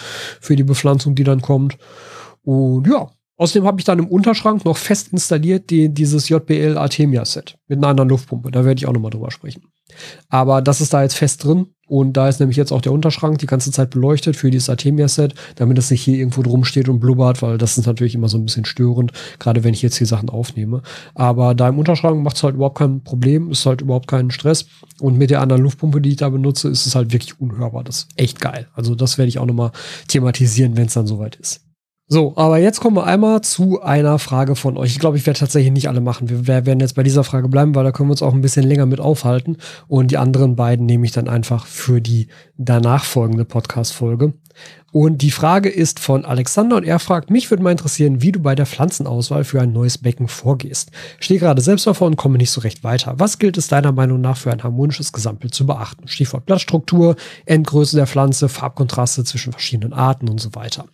[0.41, 1.77] für die Bepflanzung, die dann kommt.
[2.43, 7.25] Und ja, außerdem habe ich dann im Unterschrank noch fest installiert die, dieses JBL Artemia
[7.25, 8.51] Set mit einer anderen Luftpumpe.
[8.51, 9.65] Da werde ich auch nochmal drüber sprechen.
[10.29, 11.67] Aber das ist da jetzt fest drin.
[11.93, 15.35] Und da ist nämlich jetzt auch der Unterschrank die ganze Zeit beleuchtet für dieses Artemia-Set,
[15.57, 18.39] damit es nicht hier irgendwo drum steht und blubbert, weil das ist natürlich immer so
[18.39, 20.81] ein bisschen störend, gerade wenn ich jetzt hier Sachen aufnehme.
[21.15, 24.65] Aber da im Unterschrank macht es halt überhaupt kein Problem, ist halt überhaupt kein Stress.
[25.01, 27.85] Und mit der anderen Luftpumpe, die ich da benutze, ist es halt wirklich unhörbar.
[27.85, 28.69] Das ist echt geil.
[28.73, 29.73] Also das werde ich auch nochmal
[30.09, 31.61] thematisieren, wenn es dann soweit ist.
[32.13, 34.91] So, aber jetzt kommen wir einmal zu einer Frage von euch.
[34.91, 36.29] Ich glaube, ich werde tatsächlich nicht alle machen.
[36.29, 38.67] Wir werden jetzt bei dieser Frage bleiben, weil da können wir uns auch ein bisschen
[38.67, 39.57] länger mit aufhalten.
[39.89, 44.35] Und die anderen beiden nehme ich dann einfach für die danach folgende Podcast-Folge.
[44.93, 48.41] Und die Frage ist von Alexander und er fragt, mich würde mal interessieren, wie du
[48.41, 50.91] bei der Pflanzenauswahl für ein neues Becken vorgehst.
[51.19, 53.15] Stehe gerade selbst davor und komme nicht so recht weiter.
[53.17, 56.09] Was gilt es deiner Meinung nach für ein harmonisches Gesamtbild zu beachten?
[56.09, 60.85] Stichwort Blattstruktur, Endgröße der Pflanze, Farbkontraste zwischen verschiedenen Arten und so weiter.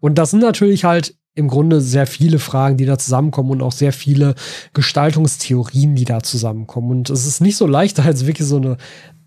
[0.00, 3.72] Und das sind natürlich halt im Grunde sehr viele Fragen, die da zusammenkommen und auch
[3.72, 4.34] sehr viele
[4.74, 6.90] Gestaltungstheorien, die da zusammenkommen.
[6.90, 8.76] Und es ist nicht so leicht, da jetzt wirklich so eine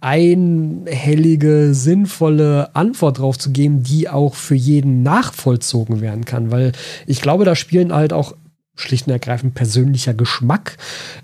[0.02, 6.52] einhellige, sinnvolle Antwort drauf zu geben, die auch für jeden nachvollzogen werden kann.
[6.52, 6.74] Weil
[7.08, 8.36] ich glaube, da spielen halt auch
[8.76, 10.78] schlicht und ergreifend persönlicher Geschmack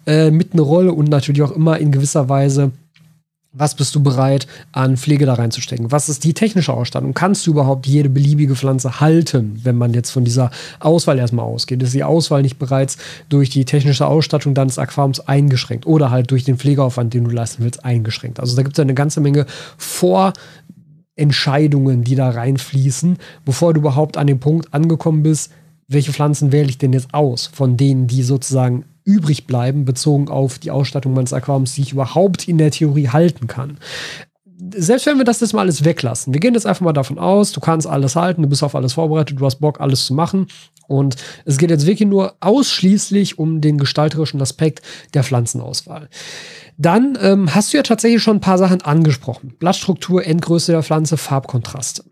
[0.05, 2.71] äh, mit eine Rolle und natürlich auch immer in gewisser Weise
[3.53, 5.91] was bist du bereit, an Pflege da reinzustecken?
[5.91, 7.13] Was ist die technische Ausstattung?
[7.13, 11.81] Kannst du überhaupt jede beliebige Pflanze halten, wenn man jetzt von dieser Auswahl erstmal ausgeht?
[11.81, 12.97] Ist die Auswahl nicht bereits
[13.29, 17.63] durch die technische Ausstattung deines Aquariums eingeschränkt oder halt durch den Pflegeaufwand, den du leisten
[17.63, 18.39] willst, eingeschränkt?
[18.39, 19.45] Also da gibt es eine ganze Menge
[19.77, 25.51] Vorentscheidungen, die da reinfließen, bevor du überhaupt an dem Punkt angekommen bist,
[25.87, 30.59] welche Pflanzen wähle ich denn jetzt aus, von denen, die sozusagen übrig bleiben, bezogen auf
[30.59, 33.77] die Ausstattung meines Aquariums, die ich überhaupt in der Theorie halten kann.
[34.75, 37.51] Selbst wenn wir das jetzt mal alles weglassen, wir gehen jetzt einfach mal davon aus,
[37.51, 40.47] du kannst alles halten, du bist auf alles vorbereitet, du hast Bock, alles zu machen.
[40.87, 41.15] Und
[41.45, 44.81] es geht jetzt wirklich nur ausschließlich um den gestalterischen Aspekt
[45.13, 46.09] der Pflanzenauswahl.
[46.77, 49.53] Dann ähm, hast du ja tatsächlich schon ein paar Sachen angesprochen.
[49.59, 52.03] Blattstruktur, Endgröße der Pflanze, Farbkontraste.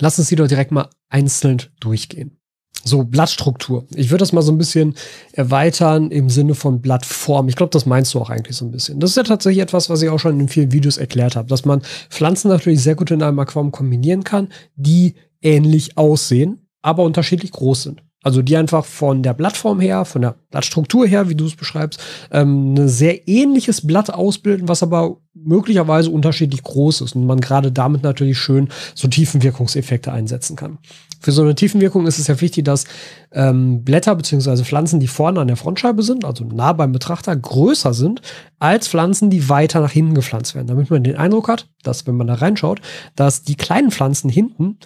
[0.00, 2.38] Lass uns die doch direkt mal einzeln durchgehen.
[2.84, 3.86] So, Blattstruktur.
[3.94, 4.94] Ich würde das mal so ein bisschen
[5.32, 7.48] erweitern im Sinne von Blattform.
[7.48, 9.00] Ich glaube, das meinst du auch eigentlich so ein bisschen.
[9.00, 11.64] Das ist ja tatsächlich etwas, was ich auch schon in vielen Videos erklärt habe, dass
[11.64, 17.52] man Pflanzen natürlich sehr gut in einem Aquarium kombinieren kann, die ähnlich aussehen, aber unterschiedlich
[17.52, 18.02] groß sind.
[18.24, 22.00] Also die einfach von der Blattform her, von der Blattstruktur her, wie du es beschreibst,
[22.32, 27.70] ähm, ein sehr ähnliches Blatt ausbilden, was aber möglicherweise unterschiedlich groß ist und man gerade
[27.70, 30.78] damit natürlich schön so Tiefenwirkungseffekte einsetzen kann.
[31.24, 32.84] Für so eine Tiefenwirkung ist es ja wichtig, dass
[33.32, 34.62] ähm, Blätter bzw.
[34.62, 38.20] Pflanzen, die vorne an der Frontscheibe sind, also nah beim Betrachter, größer sind
[38.58, 40.66] als Pflanzen, die weiter nach hinten gepflanzt werden.
[40.66, 42.82] Damit man den Eindruck hat, dass, wenn man da reinschaut,
[43.16, 44.76] dass die kleinen Pflanzen hinten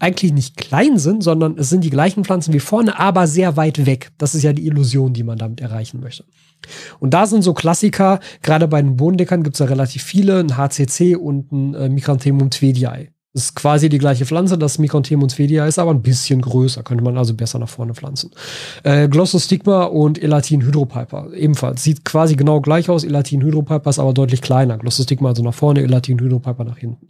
[0.00, 3.86] eigentlich nicht klein sind, sondern es sind die gleichen Pflanzen wie vorne, aber sehr weit
[3.86, 4.10] weg.
[4.18, 6.24] Das ist ja die Illusion, die man damit erreichen möchte.
[6.98, 10.56] Und da sind so Klassiker, gerade bei den Bodendeckern gibt es ja relativ viele, ein
[10.56, 15.78] HCC und ein äh, Micranthemum twediae ist quasi die gleiche Pflanze, das Micronthemum svedia ist
[15.78, 18.30] aber ein bisschen größer, könnte man also besser nach vorne pflanzen.
[18.82, 21.82] Äh, Glossostigma und Elatin hydropiper ebenfalls.
[21.82, 24.78] Sieht quasi genau gleich aus, Elatin hydropiper ist aber deutlich kleiner.
[24.78, 27.08] Glossostigma also nach vorne, Elatin hydropiper nach hinten.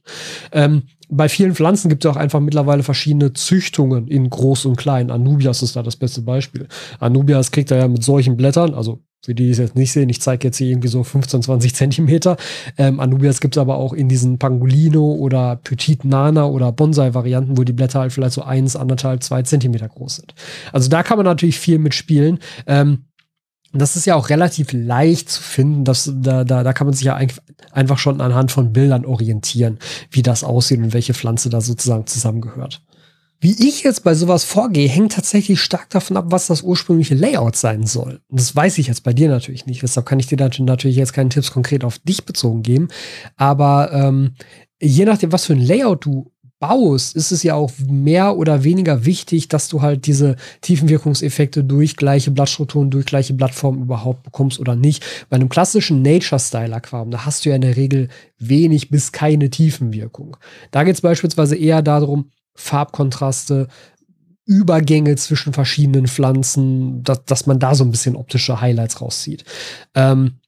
[0.50, 5.12] Ähm, bei vielen Pflanzen gibt es auch einfach mittlerweile verschiedene Züchtungen in groß und klein.
[5.12, 6.66] Anubias ist da das beste Beispiel.
[6.98, 10.20] Anubias kriegt er ja mit solchen Blättern, also für die, es jetzt nicht sehen, ich
[10.20, 12.36] zeige jetzt hier irgendwie so 15, 20 Zentimeter.
[12.78, 17.64] Ähm, Anubias gibt es aber auch in diesen Pangolino oder Petit Nana oder Bonsai-Varianten, wo
[17.64, 20.34] die Blätter halt vielleicht so eins, anderthalb, zwei Zentimeter groß sind.
[20.72, 22.38] Also da kann man natürlich viel mitspielen.
[22.68, 23.06] Ähm,
[23.72, 25.84] das ist ja auch relativ leicht zu finden.
[25.84, 27.18] dass da, da, da kann man sich ja
[27.72, 29.78] einfach schon anhand von Bildern orientieren,
[30.12, 32.80] wie das aussieht und welche Pflanze da sozusagen zusammengehört.
[33.40, 37.56] Wie ich jetzt bei sowas vorgehe, hängt tatsächlich stark davon ab, was das ursprüngliche Layout
[37.56, 38.20] sein soll.
[38.28, 39.82] Und das weiß ich jetzt bei dir natürlich nicht.
[39.82, 42.88] Deshalb kann ich dir natürlich jetzt keine Tipps konkret auf dich bezogen geben.
[43.36, 44.34] Aber ähm,
[44.80, 49.04] je nachdem, was für ein Layout du baust, ist es ja auch mehr oder weniger
[49.04, 54.74] wichtig, dass du halt diese Tiefenwirkungseffekte durch gleiche Blattstrukturen, durch gleiche Blattformen überhaupt bekommst oder
[54.74, 55.04] nicht.
[55.28, 60.38] Bei einem klassischen Nature-Style-Aquarium, da hast du ja in der Regel wenig bis keine Tiefenwirkung.
[60.70, 63.68] Da geht es beispielsweise eher darum, Farbkontraste,
[64.44, 69.44] Übergänge zwischen verschiedenen Pflanzen, dass, dass man da so ein bisschen optische Highlights rauszieht.
[69.94, 70.38] Ähm,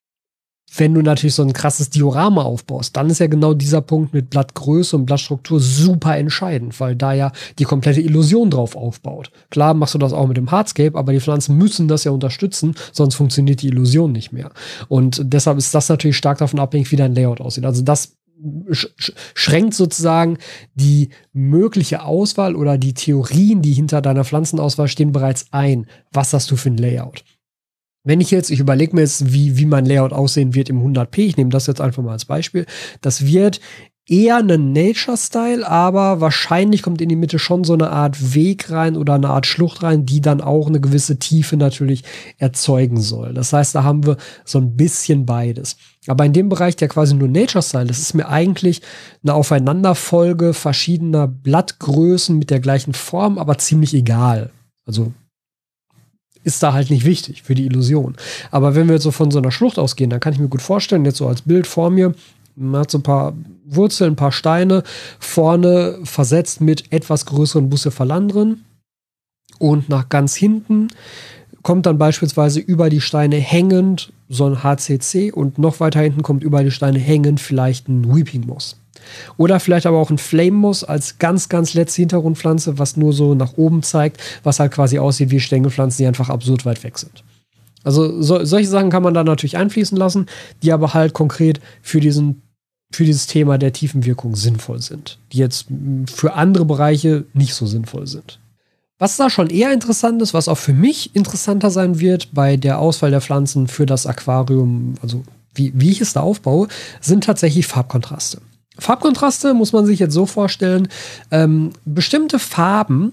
[0.77, 4.29] wenn du natürlich so ein krasses Diorama aufbaust, dann ist ja genau dieser Punkt mit
[4.31, 9.31] Blattgröße und Blattstruktur super entscheidend, weil da ja die komplette Illusion drauf aufbaut.
[9.51, 12.75] Klar machst du das auch mit dem Hardscape, aber die Pflanzen müssen das ja unterstützen,
[12.93, 14.51] sonst funktioniert die Illusion nicht mehr.
[14.89, 17.65] Und deshalb ist das natürlich stark davon abhängig, wie dein Layout aussieht.
[17.65, 18.18] Also das
[18.71, 20.39] schränkt sozusagen
[20.75, 25.87] die mögliche Auswahl oder die Theorien, die hinter deiner Pflanzenauswahl stehen, bereits ein.
[26.13, 27.25] Was hast du für ein Layout?
[28.05, 31.19] Wenn ich jetzt, ich überlege mir jetzt, wie, wie mein Layout aussehen wird im 100p,
[31.19, 32.65] ich nehme das jetzt einfach mal als Beispiel,
[33.01, 33.61] das wird
[34.09, 38.97] eher ein Nature-Style, aber wahrscheinlich kommt in die Mitte schon so eine Art Weg rein
[38.97, 42.05] oder eine Art Schlucht rein, die dann auch eine gewisse Tiefe natürlich
[42.39, 43.35] erzeugen soll.
[43.35, 45.77] Das heißt, da haben wir so ein bisschen beides.
[46.07, 48.81] Aber in dem Bereich, der quasi nur Nature-Style ist, ist mir eigentlich
[49.23, 54.51] eine Aufeinanderfolge verschiedener Blattgrößen mit der gleichen Form, aber ziemlich egal.
[54.87, 55.13] Also
[56.45, 58.17] ist da halt nicht wichtig für die Illusion.
[58.51, 60.63] Aber wenn wir jetzt so von so einer Schlucht ausgehen, dann kann ich mir gut
[60.63, 62.15] vorstellen, jetzt so als Bild vor mir,
[62.57, 63.35] man hat so ein paar
[63.69, 64.83] Wurzeln, ein paar Steine,
[65.19, 68.65] vorne versetzt mit etwas größeren Bucephalan drin.
[69.59, 70.89] Und nach ganz hinten
[71.63, 76.43] kommt dann beispielsweise über die Steine hängend so ein HCC und noch weiter hinten kommt
[76.43, 78.77] über die Steine hängend vielleicht ein Weeping Moss.
[79.37, 83.35] Oder vielleicht aber auch ein Flame Moss als ganz, ganz letzte Hintergrundpflanze, was nur so
[83.35, 87.25] nach oben zeigt, was halt quasi aussieht wie Stängelpflanzen, die einfach absurd weit weg sind.
[87.85, 90.27] Also so, solche Sachen kann man da natürlich einfließen lassen,
[90.63, 92.43] die aber halt konkret für diesen
[92.91, 95.67] für dieses Thema der Tiefenwirkung sinnvoll sind, die jetzt
[96.07, 98.41] für andere Bereiche nicht so sinnvoll sind.
[98.99, 102.79] Was da schon eher interessant ist, was auch für mich interessanter sein wird bei der
[102.79, 105.23] Auswahl der Pflanzen für das Aquarium, also
[105.55, 106.69] wie, wie ich es da aufbaue,
[107.01, 108.41] sind tatsächlich Farbkontraste.
[108.79, 110.89] Farbkontraste muss man sich jetzt so vorstellen,
[111.31, 113.13] ähm, bestimmte Farben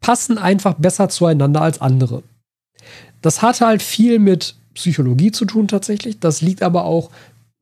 [0.00, 2.22] passen einfach besser zueinander als andere.
[3.22, 6.20] Das hat halt viel mit Psychologie zu tun tatsächlich.
[6.20, 7.10] Das liegt aber auch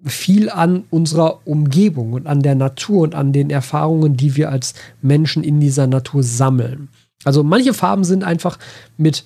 [0.04, 4.74] viel an unserer Umgebung und an der Natur und an den Erfahrungen, die wir als
[5.00, 6.88] Menschen in dieser Natur sammeln.
[7.24, 8.58] Also manche Farben sind einfach
[8.96, 9.24] mit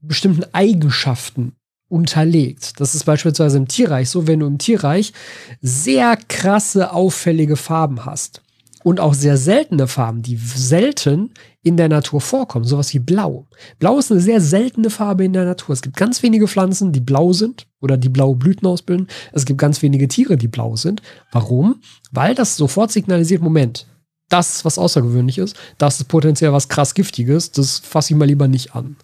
[0.00, 1.52] bestimmten Eigenschaften
[1.88, 2.80] unterlegt.
[2.80, 5.12] Das ist beispielsweise im Tierreich so, wenn du im Tierreich
[5.60, 8.42] sehr krasse, auffällige Farben hast
[8.86, 11.30] und auch sehr seltene Farben, die selten
[11.64, 13.48] in der Natur vorkommen, sowas wie Blau.
[13.80, 15.72] Blau ist eine sehr seltene Farbe in der Natur.
[15.72, 19.08] Es gibt ganz wenige Pflanzen, die blau sind oder die blaue Blüten ausbilden.
[19.32, 21.02] Es gibt ganz wenige Tiere, die blau sind.
[21.32, 21.80] Warum?
[22.12, 23.88] Weil das sofort signalisiert, Moment,
[24.28, 28.26] das ist was außergewöhnlich ist, das ist potenziell was krass Giftiges, das fasse ich mal
[28.26, 28.94] lieber nicht an.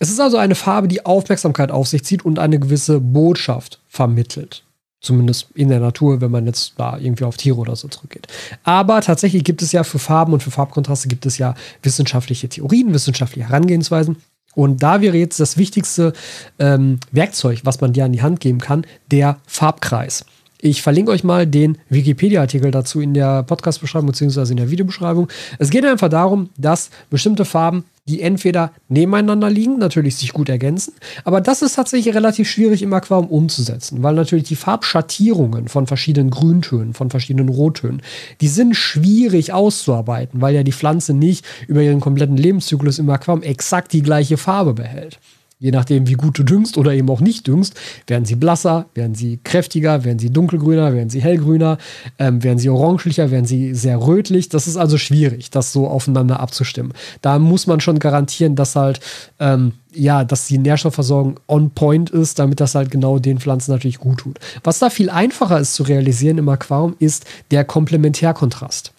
[0.00, 4.64] Es ist also eine Farbe, die Aufmerksamkeit auf sich zieht und eine gewisse Botschaft vermittelt.
[5.04, 8.26] Zumindest in der Natur, wenn man jetzt da irgendwie auf Tiere oder so zurückgeht.
[8.62, 12.94] Aber tatsächlich gibt es ja für Farben und für Farbkontraste gibt es ja wissenschaftliche Theorien,
[12.94, 14.16] wissenschaftliche Herangehensweisen.
[14.54, 16.14] Und da wäre jetzt das wichtigste
[16.58, 20.24] ähm, Werkzeug, was man dir an die Hand geben kann, der Farbkreis.
[20.66, 24.52] Ich verlinke euch mal den Wikipedia-Artikel dazu in der Podcast-Beschreibung bzw.
[24.52, 25.28] in der Videobeschreibung.
[25.58, 30.94] Es geht einfach darum, dass bestimmte Farben die entweder nebeneinander liegen, natürlich sich gut ergänzen,
[31.24, 36.30] aber das ist tatsächlich relativ schwierig im Aquarium umzusetzen, weil natürlich die Farbschattierungen von verschiedenen
[36.30, 38.02] Grüntönen, von verschiedenen Rottönen,
[38.40, 43.42] die sind schwierig auszuarbeiten, weil ja die Pflanze nicht über ihren kompletten Lebenszyklus im Aquarium
[43.42, 45.18] exakt die gleiche Farbe behält.
[45.60, 47.74] Je nachdem, wie gut du düngst oder eben auch nicht düngst,
[48.06, 51.78] werden sie blasser, werden sie kräftiger, werden sie dunkelgrüner, werden sie hellgrüner,
[52.18, 54.48] ähm, werden sie oranglicher, werden sie sehr rötlich.
[54.48, 56.92] Das ist also schwierig, das so aufeinander abzustimmen.
[57.22, 59.00] Da muss man schon garantieren, dass halt,
[59.38, 63.98] ähm, ja, dass die Nährstoffversorgung on point ist, damit das halt genau den Pflanzen natürlich
[63.98, 64.38] gut tut.
[64.64, 68.93] Was da viel einfacher ist zu realisieren im Aquarium, ist der Komplementärkontrast.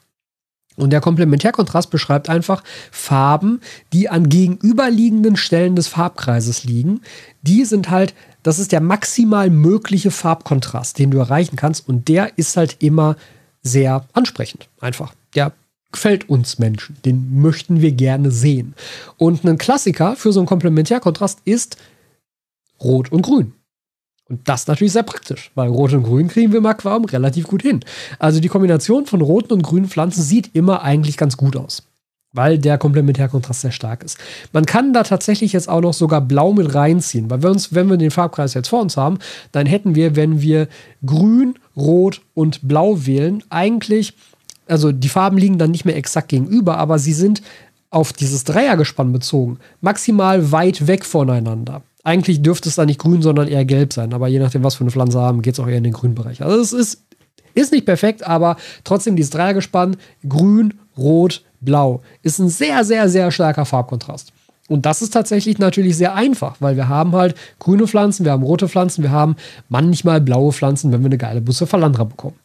[0.76, 3.62] Und der Komplementärkontrast beschreibt einfach Farben,
[3.94, 7.02] die an gegenüberliegenden Stellen des Farbkreises liegen.
[7.42, 11.88] Die sind halt, das ist der maximal mögliche Farbkontrast, den du erreichen kannst.
[11.88, 13.16] Und der ist halt immer
[13.62, 14.68] sehr ansprechend.
[14.80, 15.14] Einfach.
[15.34, 15.54] Der
[15.92, 16.98] gefällt uns Menschen.
[17.06, 18.76] Den möchten wir gerne sehen.
[19.18, 21.78] Und ein Klassiker für so einen Komplementärkontrast ist
[22.82, 23.54] Rot und Grün.
[24.28, 27.62] Und das natürlich sehr praktisch, weil Rot und Grün kriegen wir im Aquarium relativ gut
[27.62, 27.82] hin.
[28.18, 31.84] Also die Kombination von roten und grünen Pflanzen sieht immer eigentlich ganz gut aus,
[32.34, 34.18] weil der Komplementärkontrast sehr stark ist.
[34.52, 37.88] Man kann da tatsächlich jetzt auch noch sogar Blau mit reinziehen, weil wir uns, wenn
[37.88, 39.20] wir den Farbkreis jetzt vor uns haben,
[39.52, 40.70] dann hätten wir, wenn wir
[41.06, 44.16] Grün, Rot und Blau wählen, eigentlich,
[44.66, 47.44] also die Farben liegen dann nicht mehr exakt gegenüber, aber sie sind
[47.92, 51.84] auf dieses Dreiergespann bezogen, maximal weit weg voneinander.
[52.06, 54.14] Eigentlich dürfte es da nicht grün, sondern eher gelb sein.
[54.14, 56.14] Aber je nachdem, was für eine Pflanze haben, geht es auch eher in den grünen
[56.14, 56.44] Bereich.
[56.44, 57.04] Also es ist,
[57.56, 59.98] ist nicht perfekt, aber trotzdem dieses Dreiergespann,
[60.30, 64.32] grün, rot, blau, ist ein sehr, sehr, sehr starker Farbkontrast.
[64.68, 68.44] Und das ist tatsächlich natürlich sehr einfach, weil wir haben halt grüne Pflanzen, wir haben
[68.44, 69.36] rote Pflanzen, wir haben
[69.68, 72.36] manchmal blaue Pflanzen, wenn wir eine geile Busse Verlandra bekommen.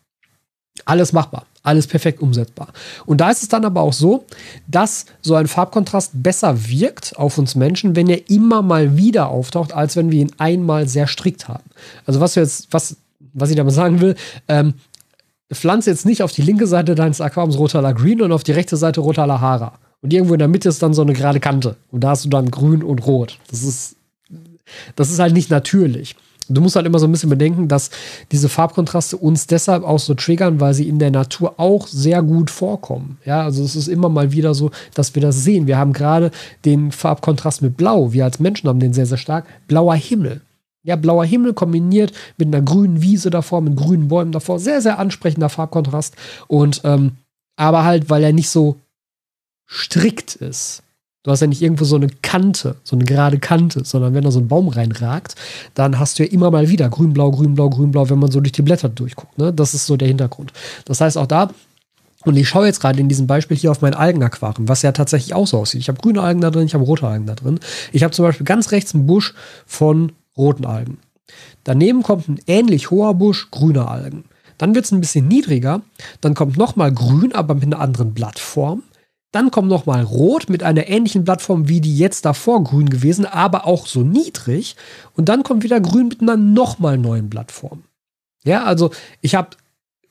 [0.85, 2.69] Alles machbar, alles perfekt umsetzbar.
[3.07, 4.25] Und da ist es dann aber auch so,
[4.67, 9.73] dass so ein Farbkontrast besser wirkt auf uns Menschen, wenn er immer mal wieder auftaucht,
[9.73, 11.65] als wenn wir ihn einmal sehr strikt haben.
[12.07, 12.97] Also was jetzt, was,
[13.35, 14.15] was ich damit sagen will,
[14.49, 14.75] ähm,
[15.53, 18.77] pflanze jetzt nicht auf die linke Seite deines Aquariums Rotala Green und auf die rechte
[18.77, 19.79] Seite Rotala Hara.
[20.03, 21.77] Und irgendwo in der Mitte ist dann so eine gerade Kante.
[21.91, 23.39] Und da hast du dann Grün und Rot.
[23.51, 23.97] Das ist,
[24.97, 26.17] das ist halt nicht natürlich.
[26.55, 27.91] Du musst halt immer so ein bisschen bedenken, dass
[28.33, 32.51] diese Farbkontraste uns deshalb auch so triggern, weil sie in der Natur auch sehr gut
[32.51, 33.19] vorkommen.
[33.25, 35.67] Ja, also es ist immer mal wieder so, dass wir das sehen.
[35.67, 36.31] Wir haben gerade
[36.65, 38.13] den Farbkontrast mit Blau.
[38.13, 39.47] Wir als Menschen haben den sehr, sehr stark.
[39.69, 40.41] Blauer Himmel.
[40.83, 44.59] Ja, blauer Himmel kombiniert mit einer grünen Wiese davor, mit grünen Bäumen davor.
[44.59, 46.17] Sehr, sehr ansprechender Farbkontrast.
[46.49, 47.13] Und, ähm,
[47.57, 48.77] aber halt, weil er nicht so
[49.69, 50.83] strikt ist.
[51.23, 54.31] Du hast ja nicht irgendwo so eine Kante, so eine gerade Kante, sondern wenn da
[54.31, 55.35] so ein Baum reinragt,
[55.75, 58.63] dann hast du ja immer mal wieder grün-blau, grün-blau, grün-blau, wenn man so durch die
[58.63, 59.37] Blätter durchguckt.
[59.37, 59.53] Ne?
[59.53, 60.53] Das ist so der Hintergrund.
[60.87, 61.51] Das heißt auch da,
[62.25, 65.35] und ich schaue jetzt gerade in diesem Beispiel hier auf mein Algenaquarium, was ja tatsächlich
[65.35, 65.81] auch so aussieht.
[65.81, 67.61] Ich habe grüne Algen da drin, ich habe rote Algen da drin.
[67.93, 69.35] Ich habe zum Beispiel ganz rechts einen Busch
[69.67, 70.99] von roten Algen.
[71.65, 74.25] Daneben kommt ein ähnlich hoher Busch grüner Algen.
[74.59, 75.81] Dann wird es ein bisschen niedriger.
[76.21, 78.83] Dann kommt nochmal grün, aber mit einer anderen Blattform.
[79.33, 83.67] Dann kommt nochmal rot mit einer ähnlichen Blattform wie die jetzt davor grün gewesen, aber
[83.67, 84.77] auch so niedrig.
[85.15, 87.85] Und dann kommt wieder grün mit einer nochmal neuen Blattform.
[88.45, 89.51] Ja, also ich habe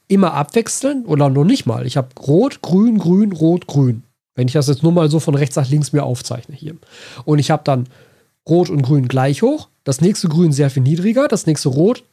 [0.08, 1.86] immer abwechselnd oder noch nicht mal.
[1.86, 4.04] Ich habe rot, grün, grün, rot, grün.
[4.36, 6.76] Wenn ich das jetzt nur mal so von rechts nach links mir aufzeichne hier.
[7.26, 7.88] Und ich habe dann
[8.48, 12.04] rot und grün gleich hoch, das nächste grün sehr viel niedriger, das nächste rot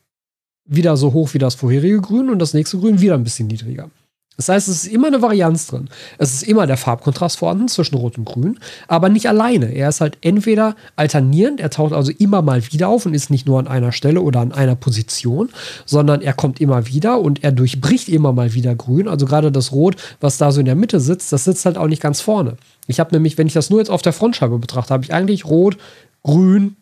[0.64, 3.90] wieder so hoch wie das vorherige grün und das nächste grün wieder ein bisschen niedriger.
[4.36, 5.88] Das heißt, es ist immer eine Varianz drin.
[6.18, 9.72] Es ist immer der Farbkontrast vorhanden zwischen Rot und Grün, aber nicht alleine.
[9.72, 13.46] Er ist halt entweder alternierend, er taucht also immer mal wieder auf und ist nicht
[13.46, 15.48] nur an einer Stelle oder an einer Position,
[15.86, 19.08] sondern er kommt immer wieder und er durchbricht immer mal wieder Grün.
[19.08, 21.88] Also gerade das Rot, was da so in der Mitte sitzt, das sitzt halt auch
[21.88, 22.58] nicht ganz vorne.
[22.86, 25.46] Ich habe nämlich, wenn ich das nur jetzt auf der Frontscheibe betrachte, habe ich eigentlich
[25.46, 25.78] Rot,
[26.22, 26.76] Grün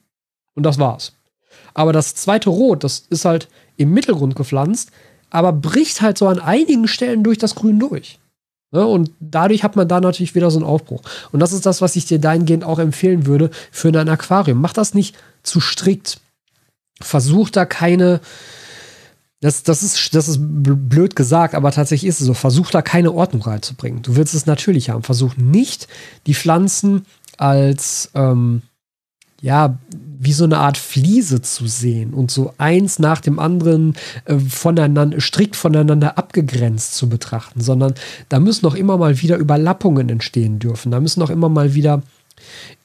[0.55, 1.13] und das war's.
[1.73, 4.91] Aber das zweite Rot, das ist halt im Mittelgrund gepflanzt
[5.35, 8.21] aber bricht halt so an einigen Stellen durch das Grün durch.
[8.71, 8.87] Ne?
[8.87, 11.03] Und dadurch hat man da natürlich wieder so einen Aufbruch.
[11.33, 14.61] Und das ist das, was ich dir dahingehend auch empfehlen würde für ein Aquarium.
[14.61, 16.21] Mach das nicht zu strikt.
[17.01, 18.21] Versuch da keine,
[19.41, 22.35] das, das, ist, das ist blöd gesagt, aber tatsächlich ist es so.
[22.35, 24.03] Versuch da keine Ordnung reinzubringen.
[24.03, 25.03] Du willst es natürlich haben.
[25.03, 25.89] Versuch nicht,
[26.29, 27.07] die Pflanzen
[27.39, 28.63] als, ähm,
[29.45, 29.79] ja,
[30.19, 35.21] wie so eine Art Fliese zu sehen und so eins nach dem anderen äh, voneinander,
[35.21, 37.93] strikt voneinander abgegrenzt zu betrachten, sondern
[38.31, 40.91] da müssen auch immer mal wieder Überlappungen entstehen dürfen.
[40.91, 42.03] Da müssen auch immer mal wieder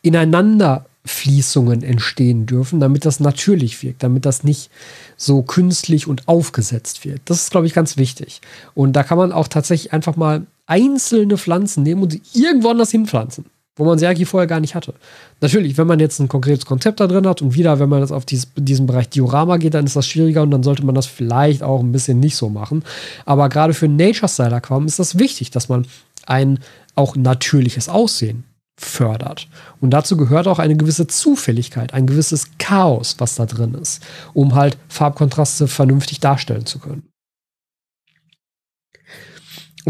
[0.01, 4.69] ineinander Fließungen entstehen dürfen, damit das natürlich wirkt, damit das nicht
[5.15, 7.21] so künstlich und aufgesetzt wird.
[7.23, 8.41] Das ist, glaube ich, ganz wichtig.
[8.75, 12.91] Und da kann man auch tatsächlich einfach mal einzelne Pflanzen nehmen und sie irgendwo anders
[12.91, 13.45] hinpflanzen
[13.79, 14.93] wo man eigentlich vorher gar nicht hatte.
[15.39, 18.11] Natürlich, wenn man jetzt ein konkretes Konzept da drin hat und wieder, wenn man jetzt
[18.11, 21.05] auf dieses, diesen Bereich Diorama geht, dann ist das schwieriger und dann sollte man das
[21.05, 22.83] vielleicht auch ein bisschen nicht so machen.
[23.25, 25.87] Aber gerade für Nature-Style-Aquarium ist das wichtig, dass man
[26.25, 26.59] ein
[26.95, 28.43] auch natürliches Aussehen
[28.77, 29.47] fördert.
[29.79, 34.03] Und dazu gehört auch eine gewisse Zufälligkeit, ein gewisses Chaos, was da drin ist,
[34.33, 37.03] um halt Farbkontraste vernünftig darstellen zu können.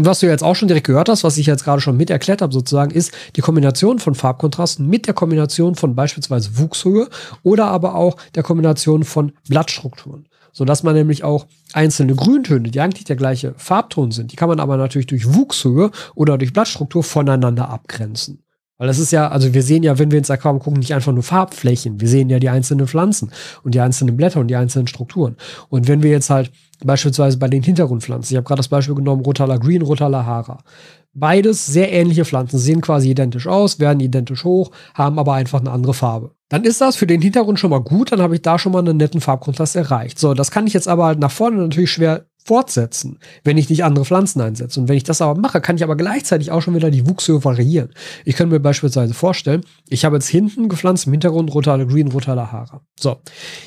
[0.00, 2.08] Und was du jetzt auch schon direkt gehört hast, was ich jetzt gerade schon mit
[2.08, 7.10] erklärt habe, sozusagen, ist die Kombination von Farbkontrasten mit der Kombination von beispielsweise Wuchshöhe
[7.42, 10.26] oder aber auch der Kombination von Blattstrukturen.
[10.54, 11.44] Sodass man nämlich auch
[11.74, 15.90] einzelne Grüntöne, die eigentlich der gleiche Farbton sind, die kann man aber natürlich durch Wuchshöhe
[16.14, 18.42] oder durch Blattstruktur voneinander abgrenzen.
[18.80, 21.12] Weil das ist ja, also wir sehen ja, wenn wir ins Aquarium gucken, nicht einfach
[21.12, 22.00] nur Farbflächen.
[22.00, 23.30] Wir sehen ja die einzelnen Pflanzen
[23.62, 25.36] und die einzelnen Blätter und die einzelnen Strukturen.
[25.68, 26.50] Und wenn wir jetzt halt
[26.82, 30.64] beispielsweise bei den Hintergrundpflanzen, ich habe gerade das Beispiel genommen, Rotala Green, Rotala Hara.
[31.12, 35.72] Beides sehr ähnliche Pflanzen, sehen quasi identisch aus, werden identisch hoch, haben aber einfach eine
[35.72, 36.30] andere Farbe.
[36.48, 38.78] Dann ist das für den Hintergrund schon mal gut, dann habe ich da schon mal
[38.78, 40.18] einen netten Farbkontrast erreicht.
[40.18, 43.84] So, das kann ich jetzt aber halt nach vorne natürlich schwer fortsetzen, wenn ich nicht
[43.84, 44.80] andere Pflanzen einsetze.
[44.80, 47.44] Und wenn ich das aber mache, kann ich aber gleichzeitig auch schon wieder die Wuchshöhe
[47.44, 47.90] variieren.
[48.24, 52.50] Ich könnte mir beispielsweise vorstellen, ich habe jetzt hinten gepflanzt im Hintergrund Rotale Green, Rotale
[52.52, 52.80] Haare.
[52.98, 53.16] So,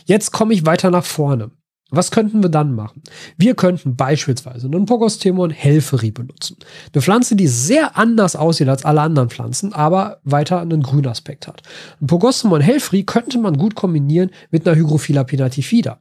[0.06, 1.52] jetzt komme ich weiter nach vorne.
[1.96, 3.04] Was könnten wir dann machen?
[3.38, 6.58] Wir könnten beispielsweise einen Pogostemon Helferi benutzen.
[6.92, 11.48] Eine Pflanze, die sehr anders aussieht als alle anderen Pflanzen, aber weiter einen grünen Aspekt
[11.48, 11.62] hat.
[12.02, 16.00] Ein Pogostemon Helferi könnte man gut kombinieren mit einer Hygrophila pinatifida.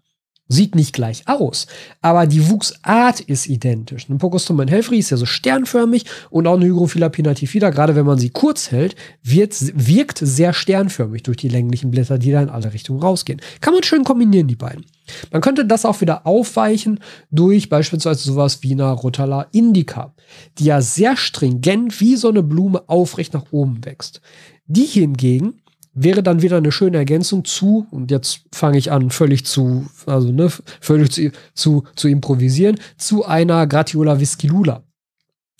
[0.52, 1.66] Sieht nicht gleich aus,
[2.02, 4.06] aber die Wuchsart ist identisch.
[4.10, 8.18] Ein Pogostomon helfri ist ja so sternförmig und auch eine Hygrophila pinatifida, gerade wenn man
[8.18, 12.70] sie kurz hält, wird, wirkt sehr sternförmig durch die länglichen Blätter, die da in alle
[12.70, 13.40] Richtungen rausgehen.
[13.62, 14.84] Kann man schön kombinieren, die beiden.
[15.30, 17.00] Man könnte das auch wieder aufweichen
[17.30, 20.14] durch beispielsweise sowas wie eine Rotala indica,
[20.58, 24.20] die ja sehr stringent wie so eine Blume aufrecht nach oben wächst.
[24.66, 25.61] Die hingegen
[25.94, 30.32] wäre dann wieder eine schöne Ergänzung zu, und jetzt fange ich an, völlig zu, also
[30.32, 34.82] ne, völlig zu, zu, zu improvisieren, zu einer Gratiola viscilula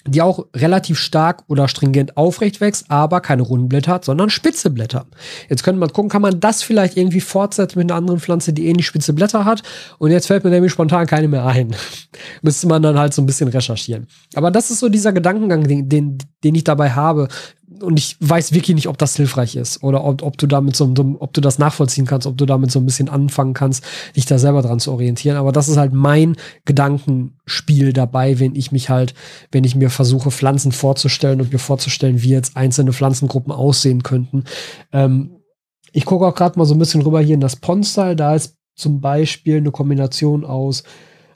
[0.07, 4.71] die auch relativ stark oder stringent aufrecht wächst, aber keine runden Blätter hat, sondern spitze
[4.71, 5.07] Blätter.
[5.49, 8.67] Jetzt könnte man gucken, kann man das vielleicht irgendwie fortsetzen mit einer anderen Pflanze, die
[8.67, 9.63] ähnlich spitze Blätter hat.
[9.99, 11.75] Und jetzt fällt mir nämlich spontan keine mehr ein.
[12.43, 14.09] Müsste man dann halt so ein bisschen recherchieren.
[14.35, 17.29] Aber das ist so dieser Gedankengang, den, den, den ich dabei habe,
[17.81, 20.93] und ich weiß wirklich nicht, ob das hilfreich ist oder ob, ob du damit so,
[21.19, 23.85] ob du das nachvollziehen kannst, ob du damit so ein bisschen anfangen kannst,
[24.17, 25.37] dich da selber dran zu orientieren.
[25.37, 29.15] Aber das ist halt mein Gedankenspiel dabei, wenn ich mich halt,
[29.51, 34.45] wenn ich mir versuche, Pflanzen vorzustellen und mir vorzustellen, wie jetzt einzelne Pflanzengruppen aussehen könnten.
[34.93, 35.37] Ähm,
[35.93, 38.17] ich gucke auch gerade mal so ein bisschen rüber hier in das Pond-Style.
[38.17, 40.83] Da ist zum Beispiel eine Kombination aus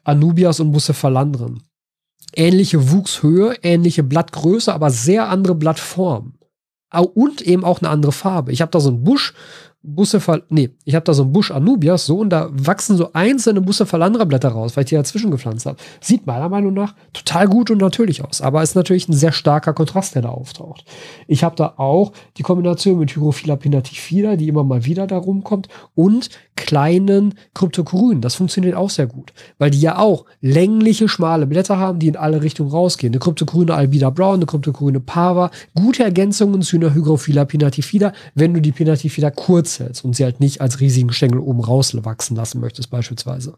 [0.05, 1.62] Anubias und Bucephalandren.
[2.35, 6.35] Ähnliche Wuchshöhe, ähnliche Blattgröße, aber sehr andere Blattform.
[7.14, 8.53] Und eben auch eine andere Farbe.
[8.53, 9.35] Ich habe da so einen Busch,
[9.83, 13.61] Bucephal, nee, ich habe da so einen Busch Anubias, so, und da wachsen so einzelne
[13.61, 15.77] Bucephalandra-Blätter raus, weil ich die dazwischen gepflanzt habe.
[16.01, 19.74] Sieht meiner Meinung nach total gut und natürlich aus, aber ist natürlich ein sehr starker
[19.74, 20.85] Kontrast, der da auftaucht.
[21.29, 25.68] Ich habe da auch die Kombination mit Hygrophila pinnatifida, die immer mal wieder da rumkommt,
[25.95, 28.20] und kleinen Kryptokorynen.
[28.20, 32.16] Das funktioniert auch sehr gut, weil die ja auch längliche, schmale Blätter haben, die in
[32.16, 33.12] alle Richtungen rausgehen.
[33.12, 38.61] Eine Kryptokoryne Albida Brown, eine Kryptokoryne Pava, gute Ergänzungen zu einer Hygrophila pinnatifida, wenn du
[38.61, 42.90] die Pinnatifida kurz hältst und sie halt nicht als riesigen Stängel oben rauswachsen lassen möchtest,
[42.90, 43.54] beispielsweise.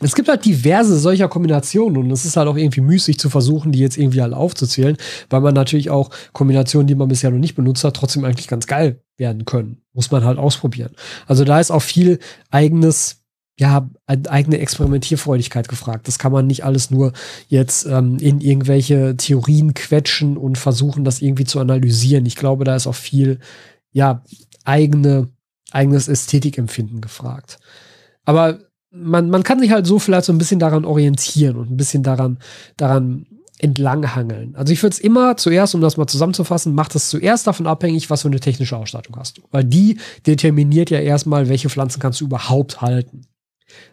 [0.00, 3.72] Es gibt halt diverse solcher Kombinationen und es ist halt auch irgendwie müßig zu versuchen,
[3.72, 4.96] die jetzt irgendwie alle aufzuzählen,
[5.30, 8.66] weil man natürlich auch Kombinationen, die man bisher noch nicht benutzt hat, trotzdem eigentlich ganz
[8.66, 9.82] geil werden können.
[9.92, 10.92] Muss man halt ausprobieren.
[11.26, 12.18] Also da ist auch viel
[12.50, 13.22] eigenes
[13.58, 16.08] ja, eigene Experimentierfreudigkeit gefragt.
[16.08, 17.12] Das kann man nicht alles nur
[17.48, 22.26] jetzt ähm, in irgendwelche Theorien quetschen und versuchen, das irgendwie zu analysieren.
[22.26, 23.40] Ich glaube, da ist auch viel,
[23.92, 24.24] ja,
[24.64, 25.28] eigene,
[25.70, 27.58] eigenes Ästhetikempfinden gefragt.
[28.24, 28.58] Aber
[28.92, 32.02] man, man kann sich halt so vielleicht so ein bisschen daran orientieren und ein bisschen
[32.02, 32.38] daran,
[32.76, 33.26] daran
[33.58, 34.56] entlanghangeln.
[34.56, 38.10] Also ich würde es immer zuerst, um das mal zusammenzufassen, macht es zuerst davon abhängig,
[38.10, 39.42] was für eine technische Ausstattung hast du.
[39.50, 43.22] Weil die determiniert ja erstmal, welche Pflanzen kannst du überhaupt halten.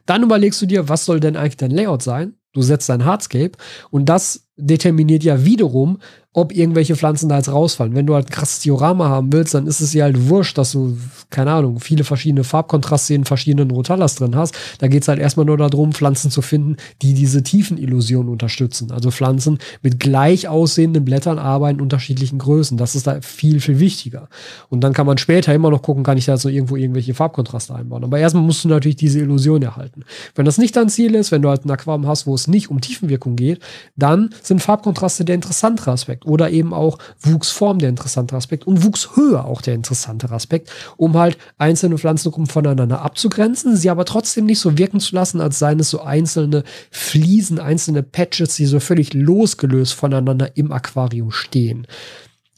[0.06, 2.34] Dann überlegst du dir, was soll denn eigentlich dein Layout sein?
[2.52, 3.52] Du setzt dein Hardscape
[3.91, 6.00] und das determiniert ja wiederum,
[6.34, 7.96] ob irgendwelche Pflanzen da jetzt rausfallen.
[7.96, 10.72] Wenn du halt ein krasses Diorama haben willst, dann ist es ja halt wurscht, dass
[10.74, 10.96] du,
[11.32, 14.56] keine Ahnung, viele verschiedene Farbkontraste in verschiedenen Rotallas drin hast.
[14.78, 18.92] Da geht es halt erstmal nur darum, Pflanzen zu finden, die diese Tiefenillusion unterstützen.
[18.92, 22.78] Also Pflanzen mit gleich aussehenden Blättern, aber in unterschiedlichen Größen.
[22.78, 24.30] Das ist da viel, viel wichtiger.
[24.70, 27.16] Und dann kann man später immer noch gucken, kann ich da jetzt noch irgendwo irgendwelche
[27.16, 28.04] Farbkontraste einbauen.
[28.04, 30.04] Aber erstmal musst du natürlich diese Illusion erhalten.
[30.36, 32.70] Wenn das nicht dein Ziel ist, wenn du halt ein Aquarium hast, wo es nicht
[32.70, 33.60] um Tiefenwirkung geht,
[33.96, 39.44] dann sind Farbkontraste der interessantere Aspekt oder eben auch Wuchsform der interessantere Aspekt und Wuchshöhe
[39.44, 44.78] auch der interessantere Aspekt, um halt einzelne Pflanzengruppen voneinander abzugrenzen, sie aber trotzdem nicht so
[44.78, 49.94] wirken zu lassen, als seien es so einzelne Fliesen, einzelne Patches, die so völlig losgelöst
[49.94, 51.88] voneinander im Aquarium stehen.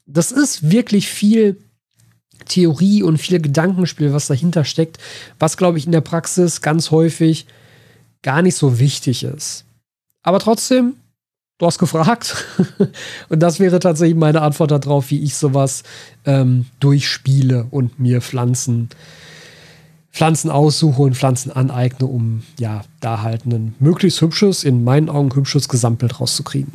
[0.06, 1.58] Das ist wirklich viel
[2.46, 4.98] Theorie und viel Gedankenspiel, was dahinter steckt,
[5.40, 7.46] was, glaube ich, in der Praxis ganz häufig
[8.22, 9.66] gar nicht so wichtig ist.
[10.24, 10.96] Aber trotzdem
[11.62, 12.36] du hast gefragt.
[13.30, 15.84] und das wäre tatsächlich meine Antwort darauf, wie ich sowas
[16.26, 18.90] ähm, durchspiele und mir Pflanzen,
[20.12, 25.34] Pflanzen aussuche und Pflanzen aneigne, um ja da halt ein möglichst hübsches, in meinen Augen
[25.36, 26.74] hübsches Gesamtbild rauszukriegen.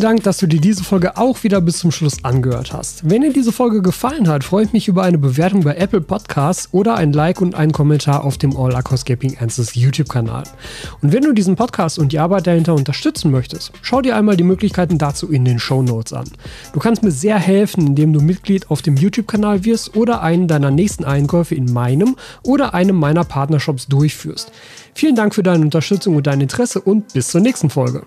[0.00, 3.10] Vielen Dank, dass du dir diese Folge auch wieder bis zum Schluss angehört hast.
[3.10, 6.70] Wenn dir diese Folge gefallen hat, freue ich mich über eine Bewertung bei Apple Podcasts
[6.72, 10.44] oder ein Like und einen Kommentar auf dem All Aquascaping Answers YouTube-Kanal.
[11.02, 14.42] Und wenn du diesen Podcast und die Arbeit dahinter unterstützen möchtest, schau dir einmal die
[14.42, 16.24] Möglichkeiten dazu in den Show Notes an.
[16.72, 20.70] Du kannst mir sehr helfen, indem du Mitglied auf dem YouTube-Kanal wirst oder einen deiner
[20.70, 24.50] nächsten Einkäufe in meinem oder einem meiner Partnershops durchführst.
[24.94, 28.02] Vielen Dank für deine Unterstützung und dein Interesse und bis zur nächsten Folge.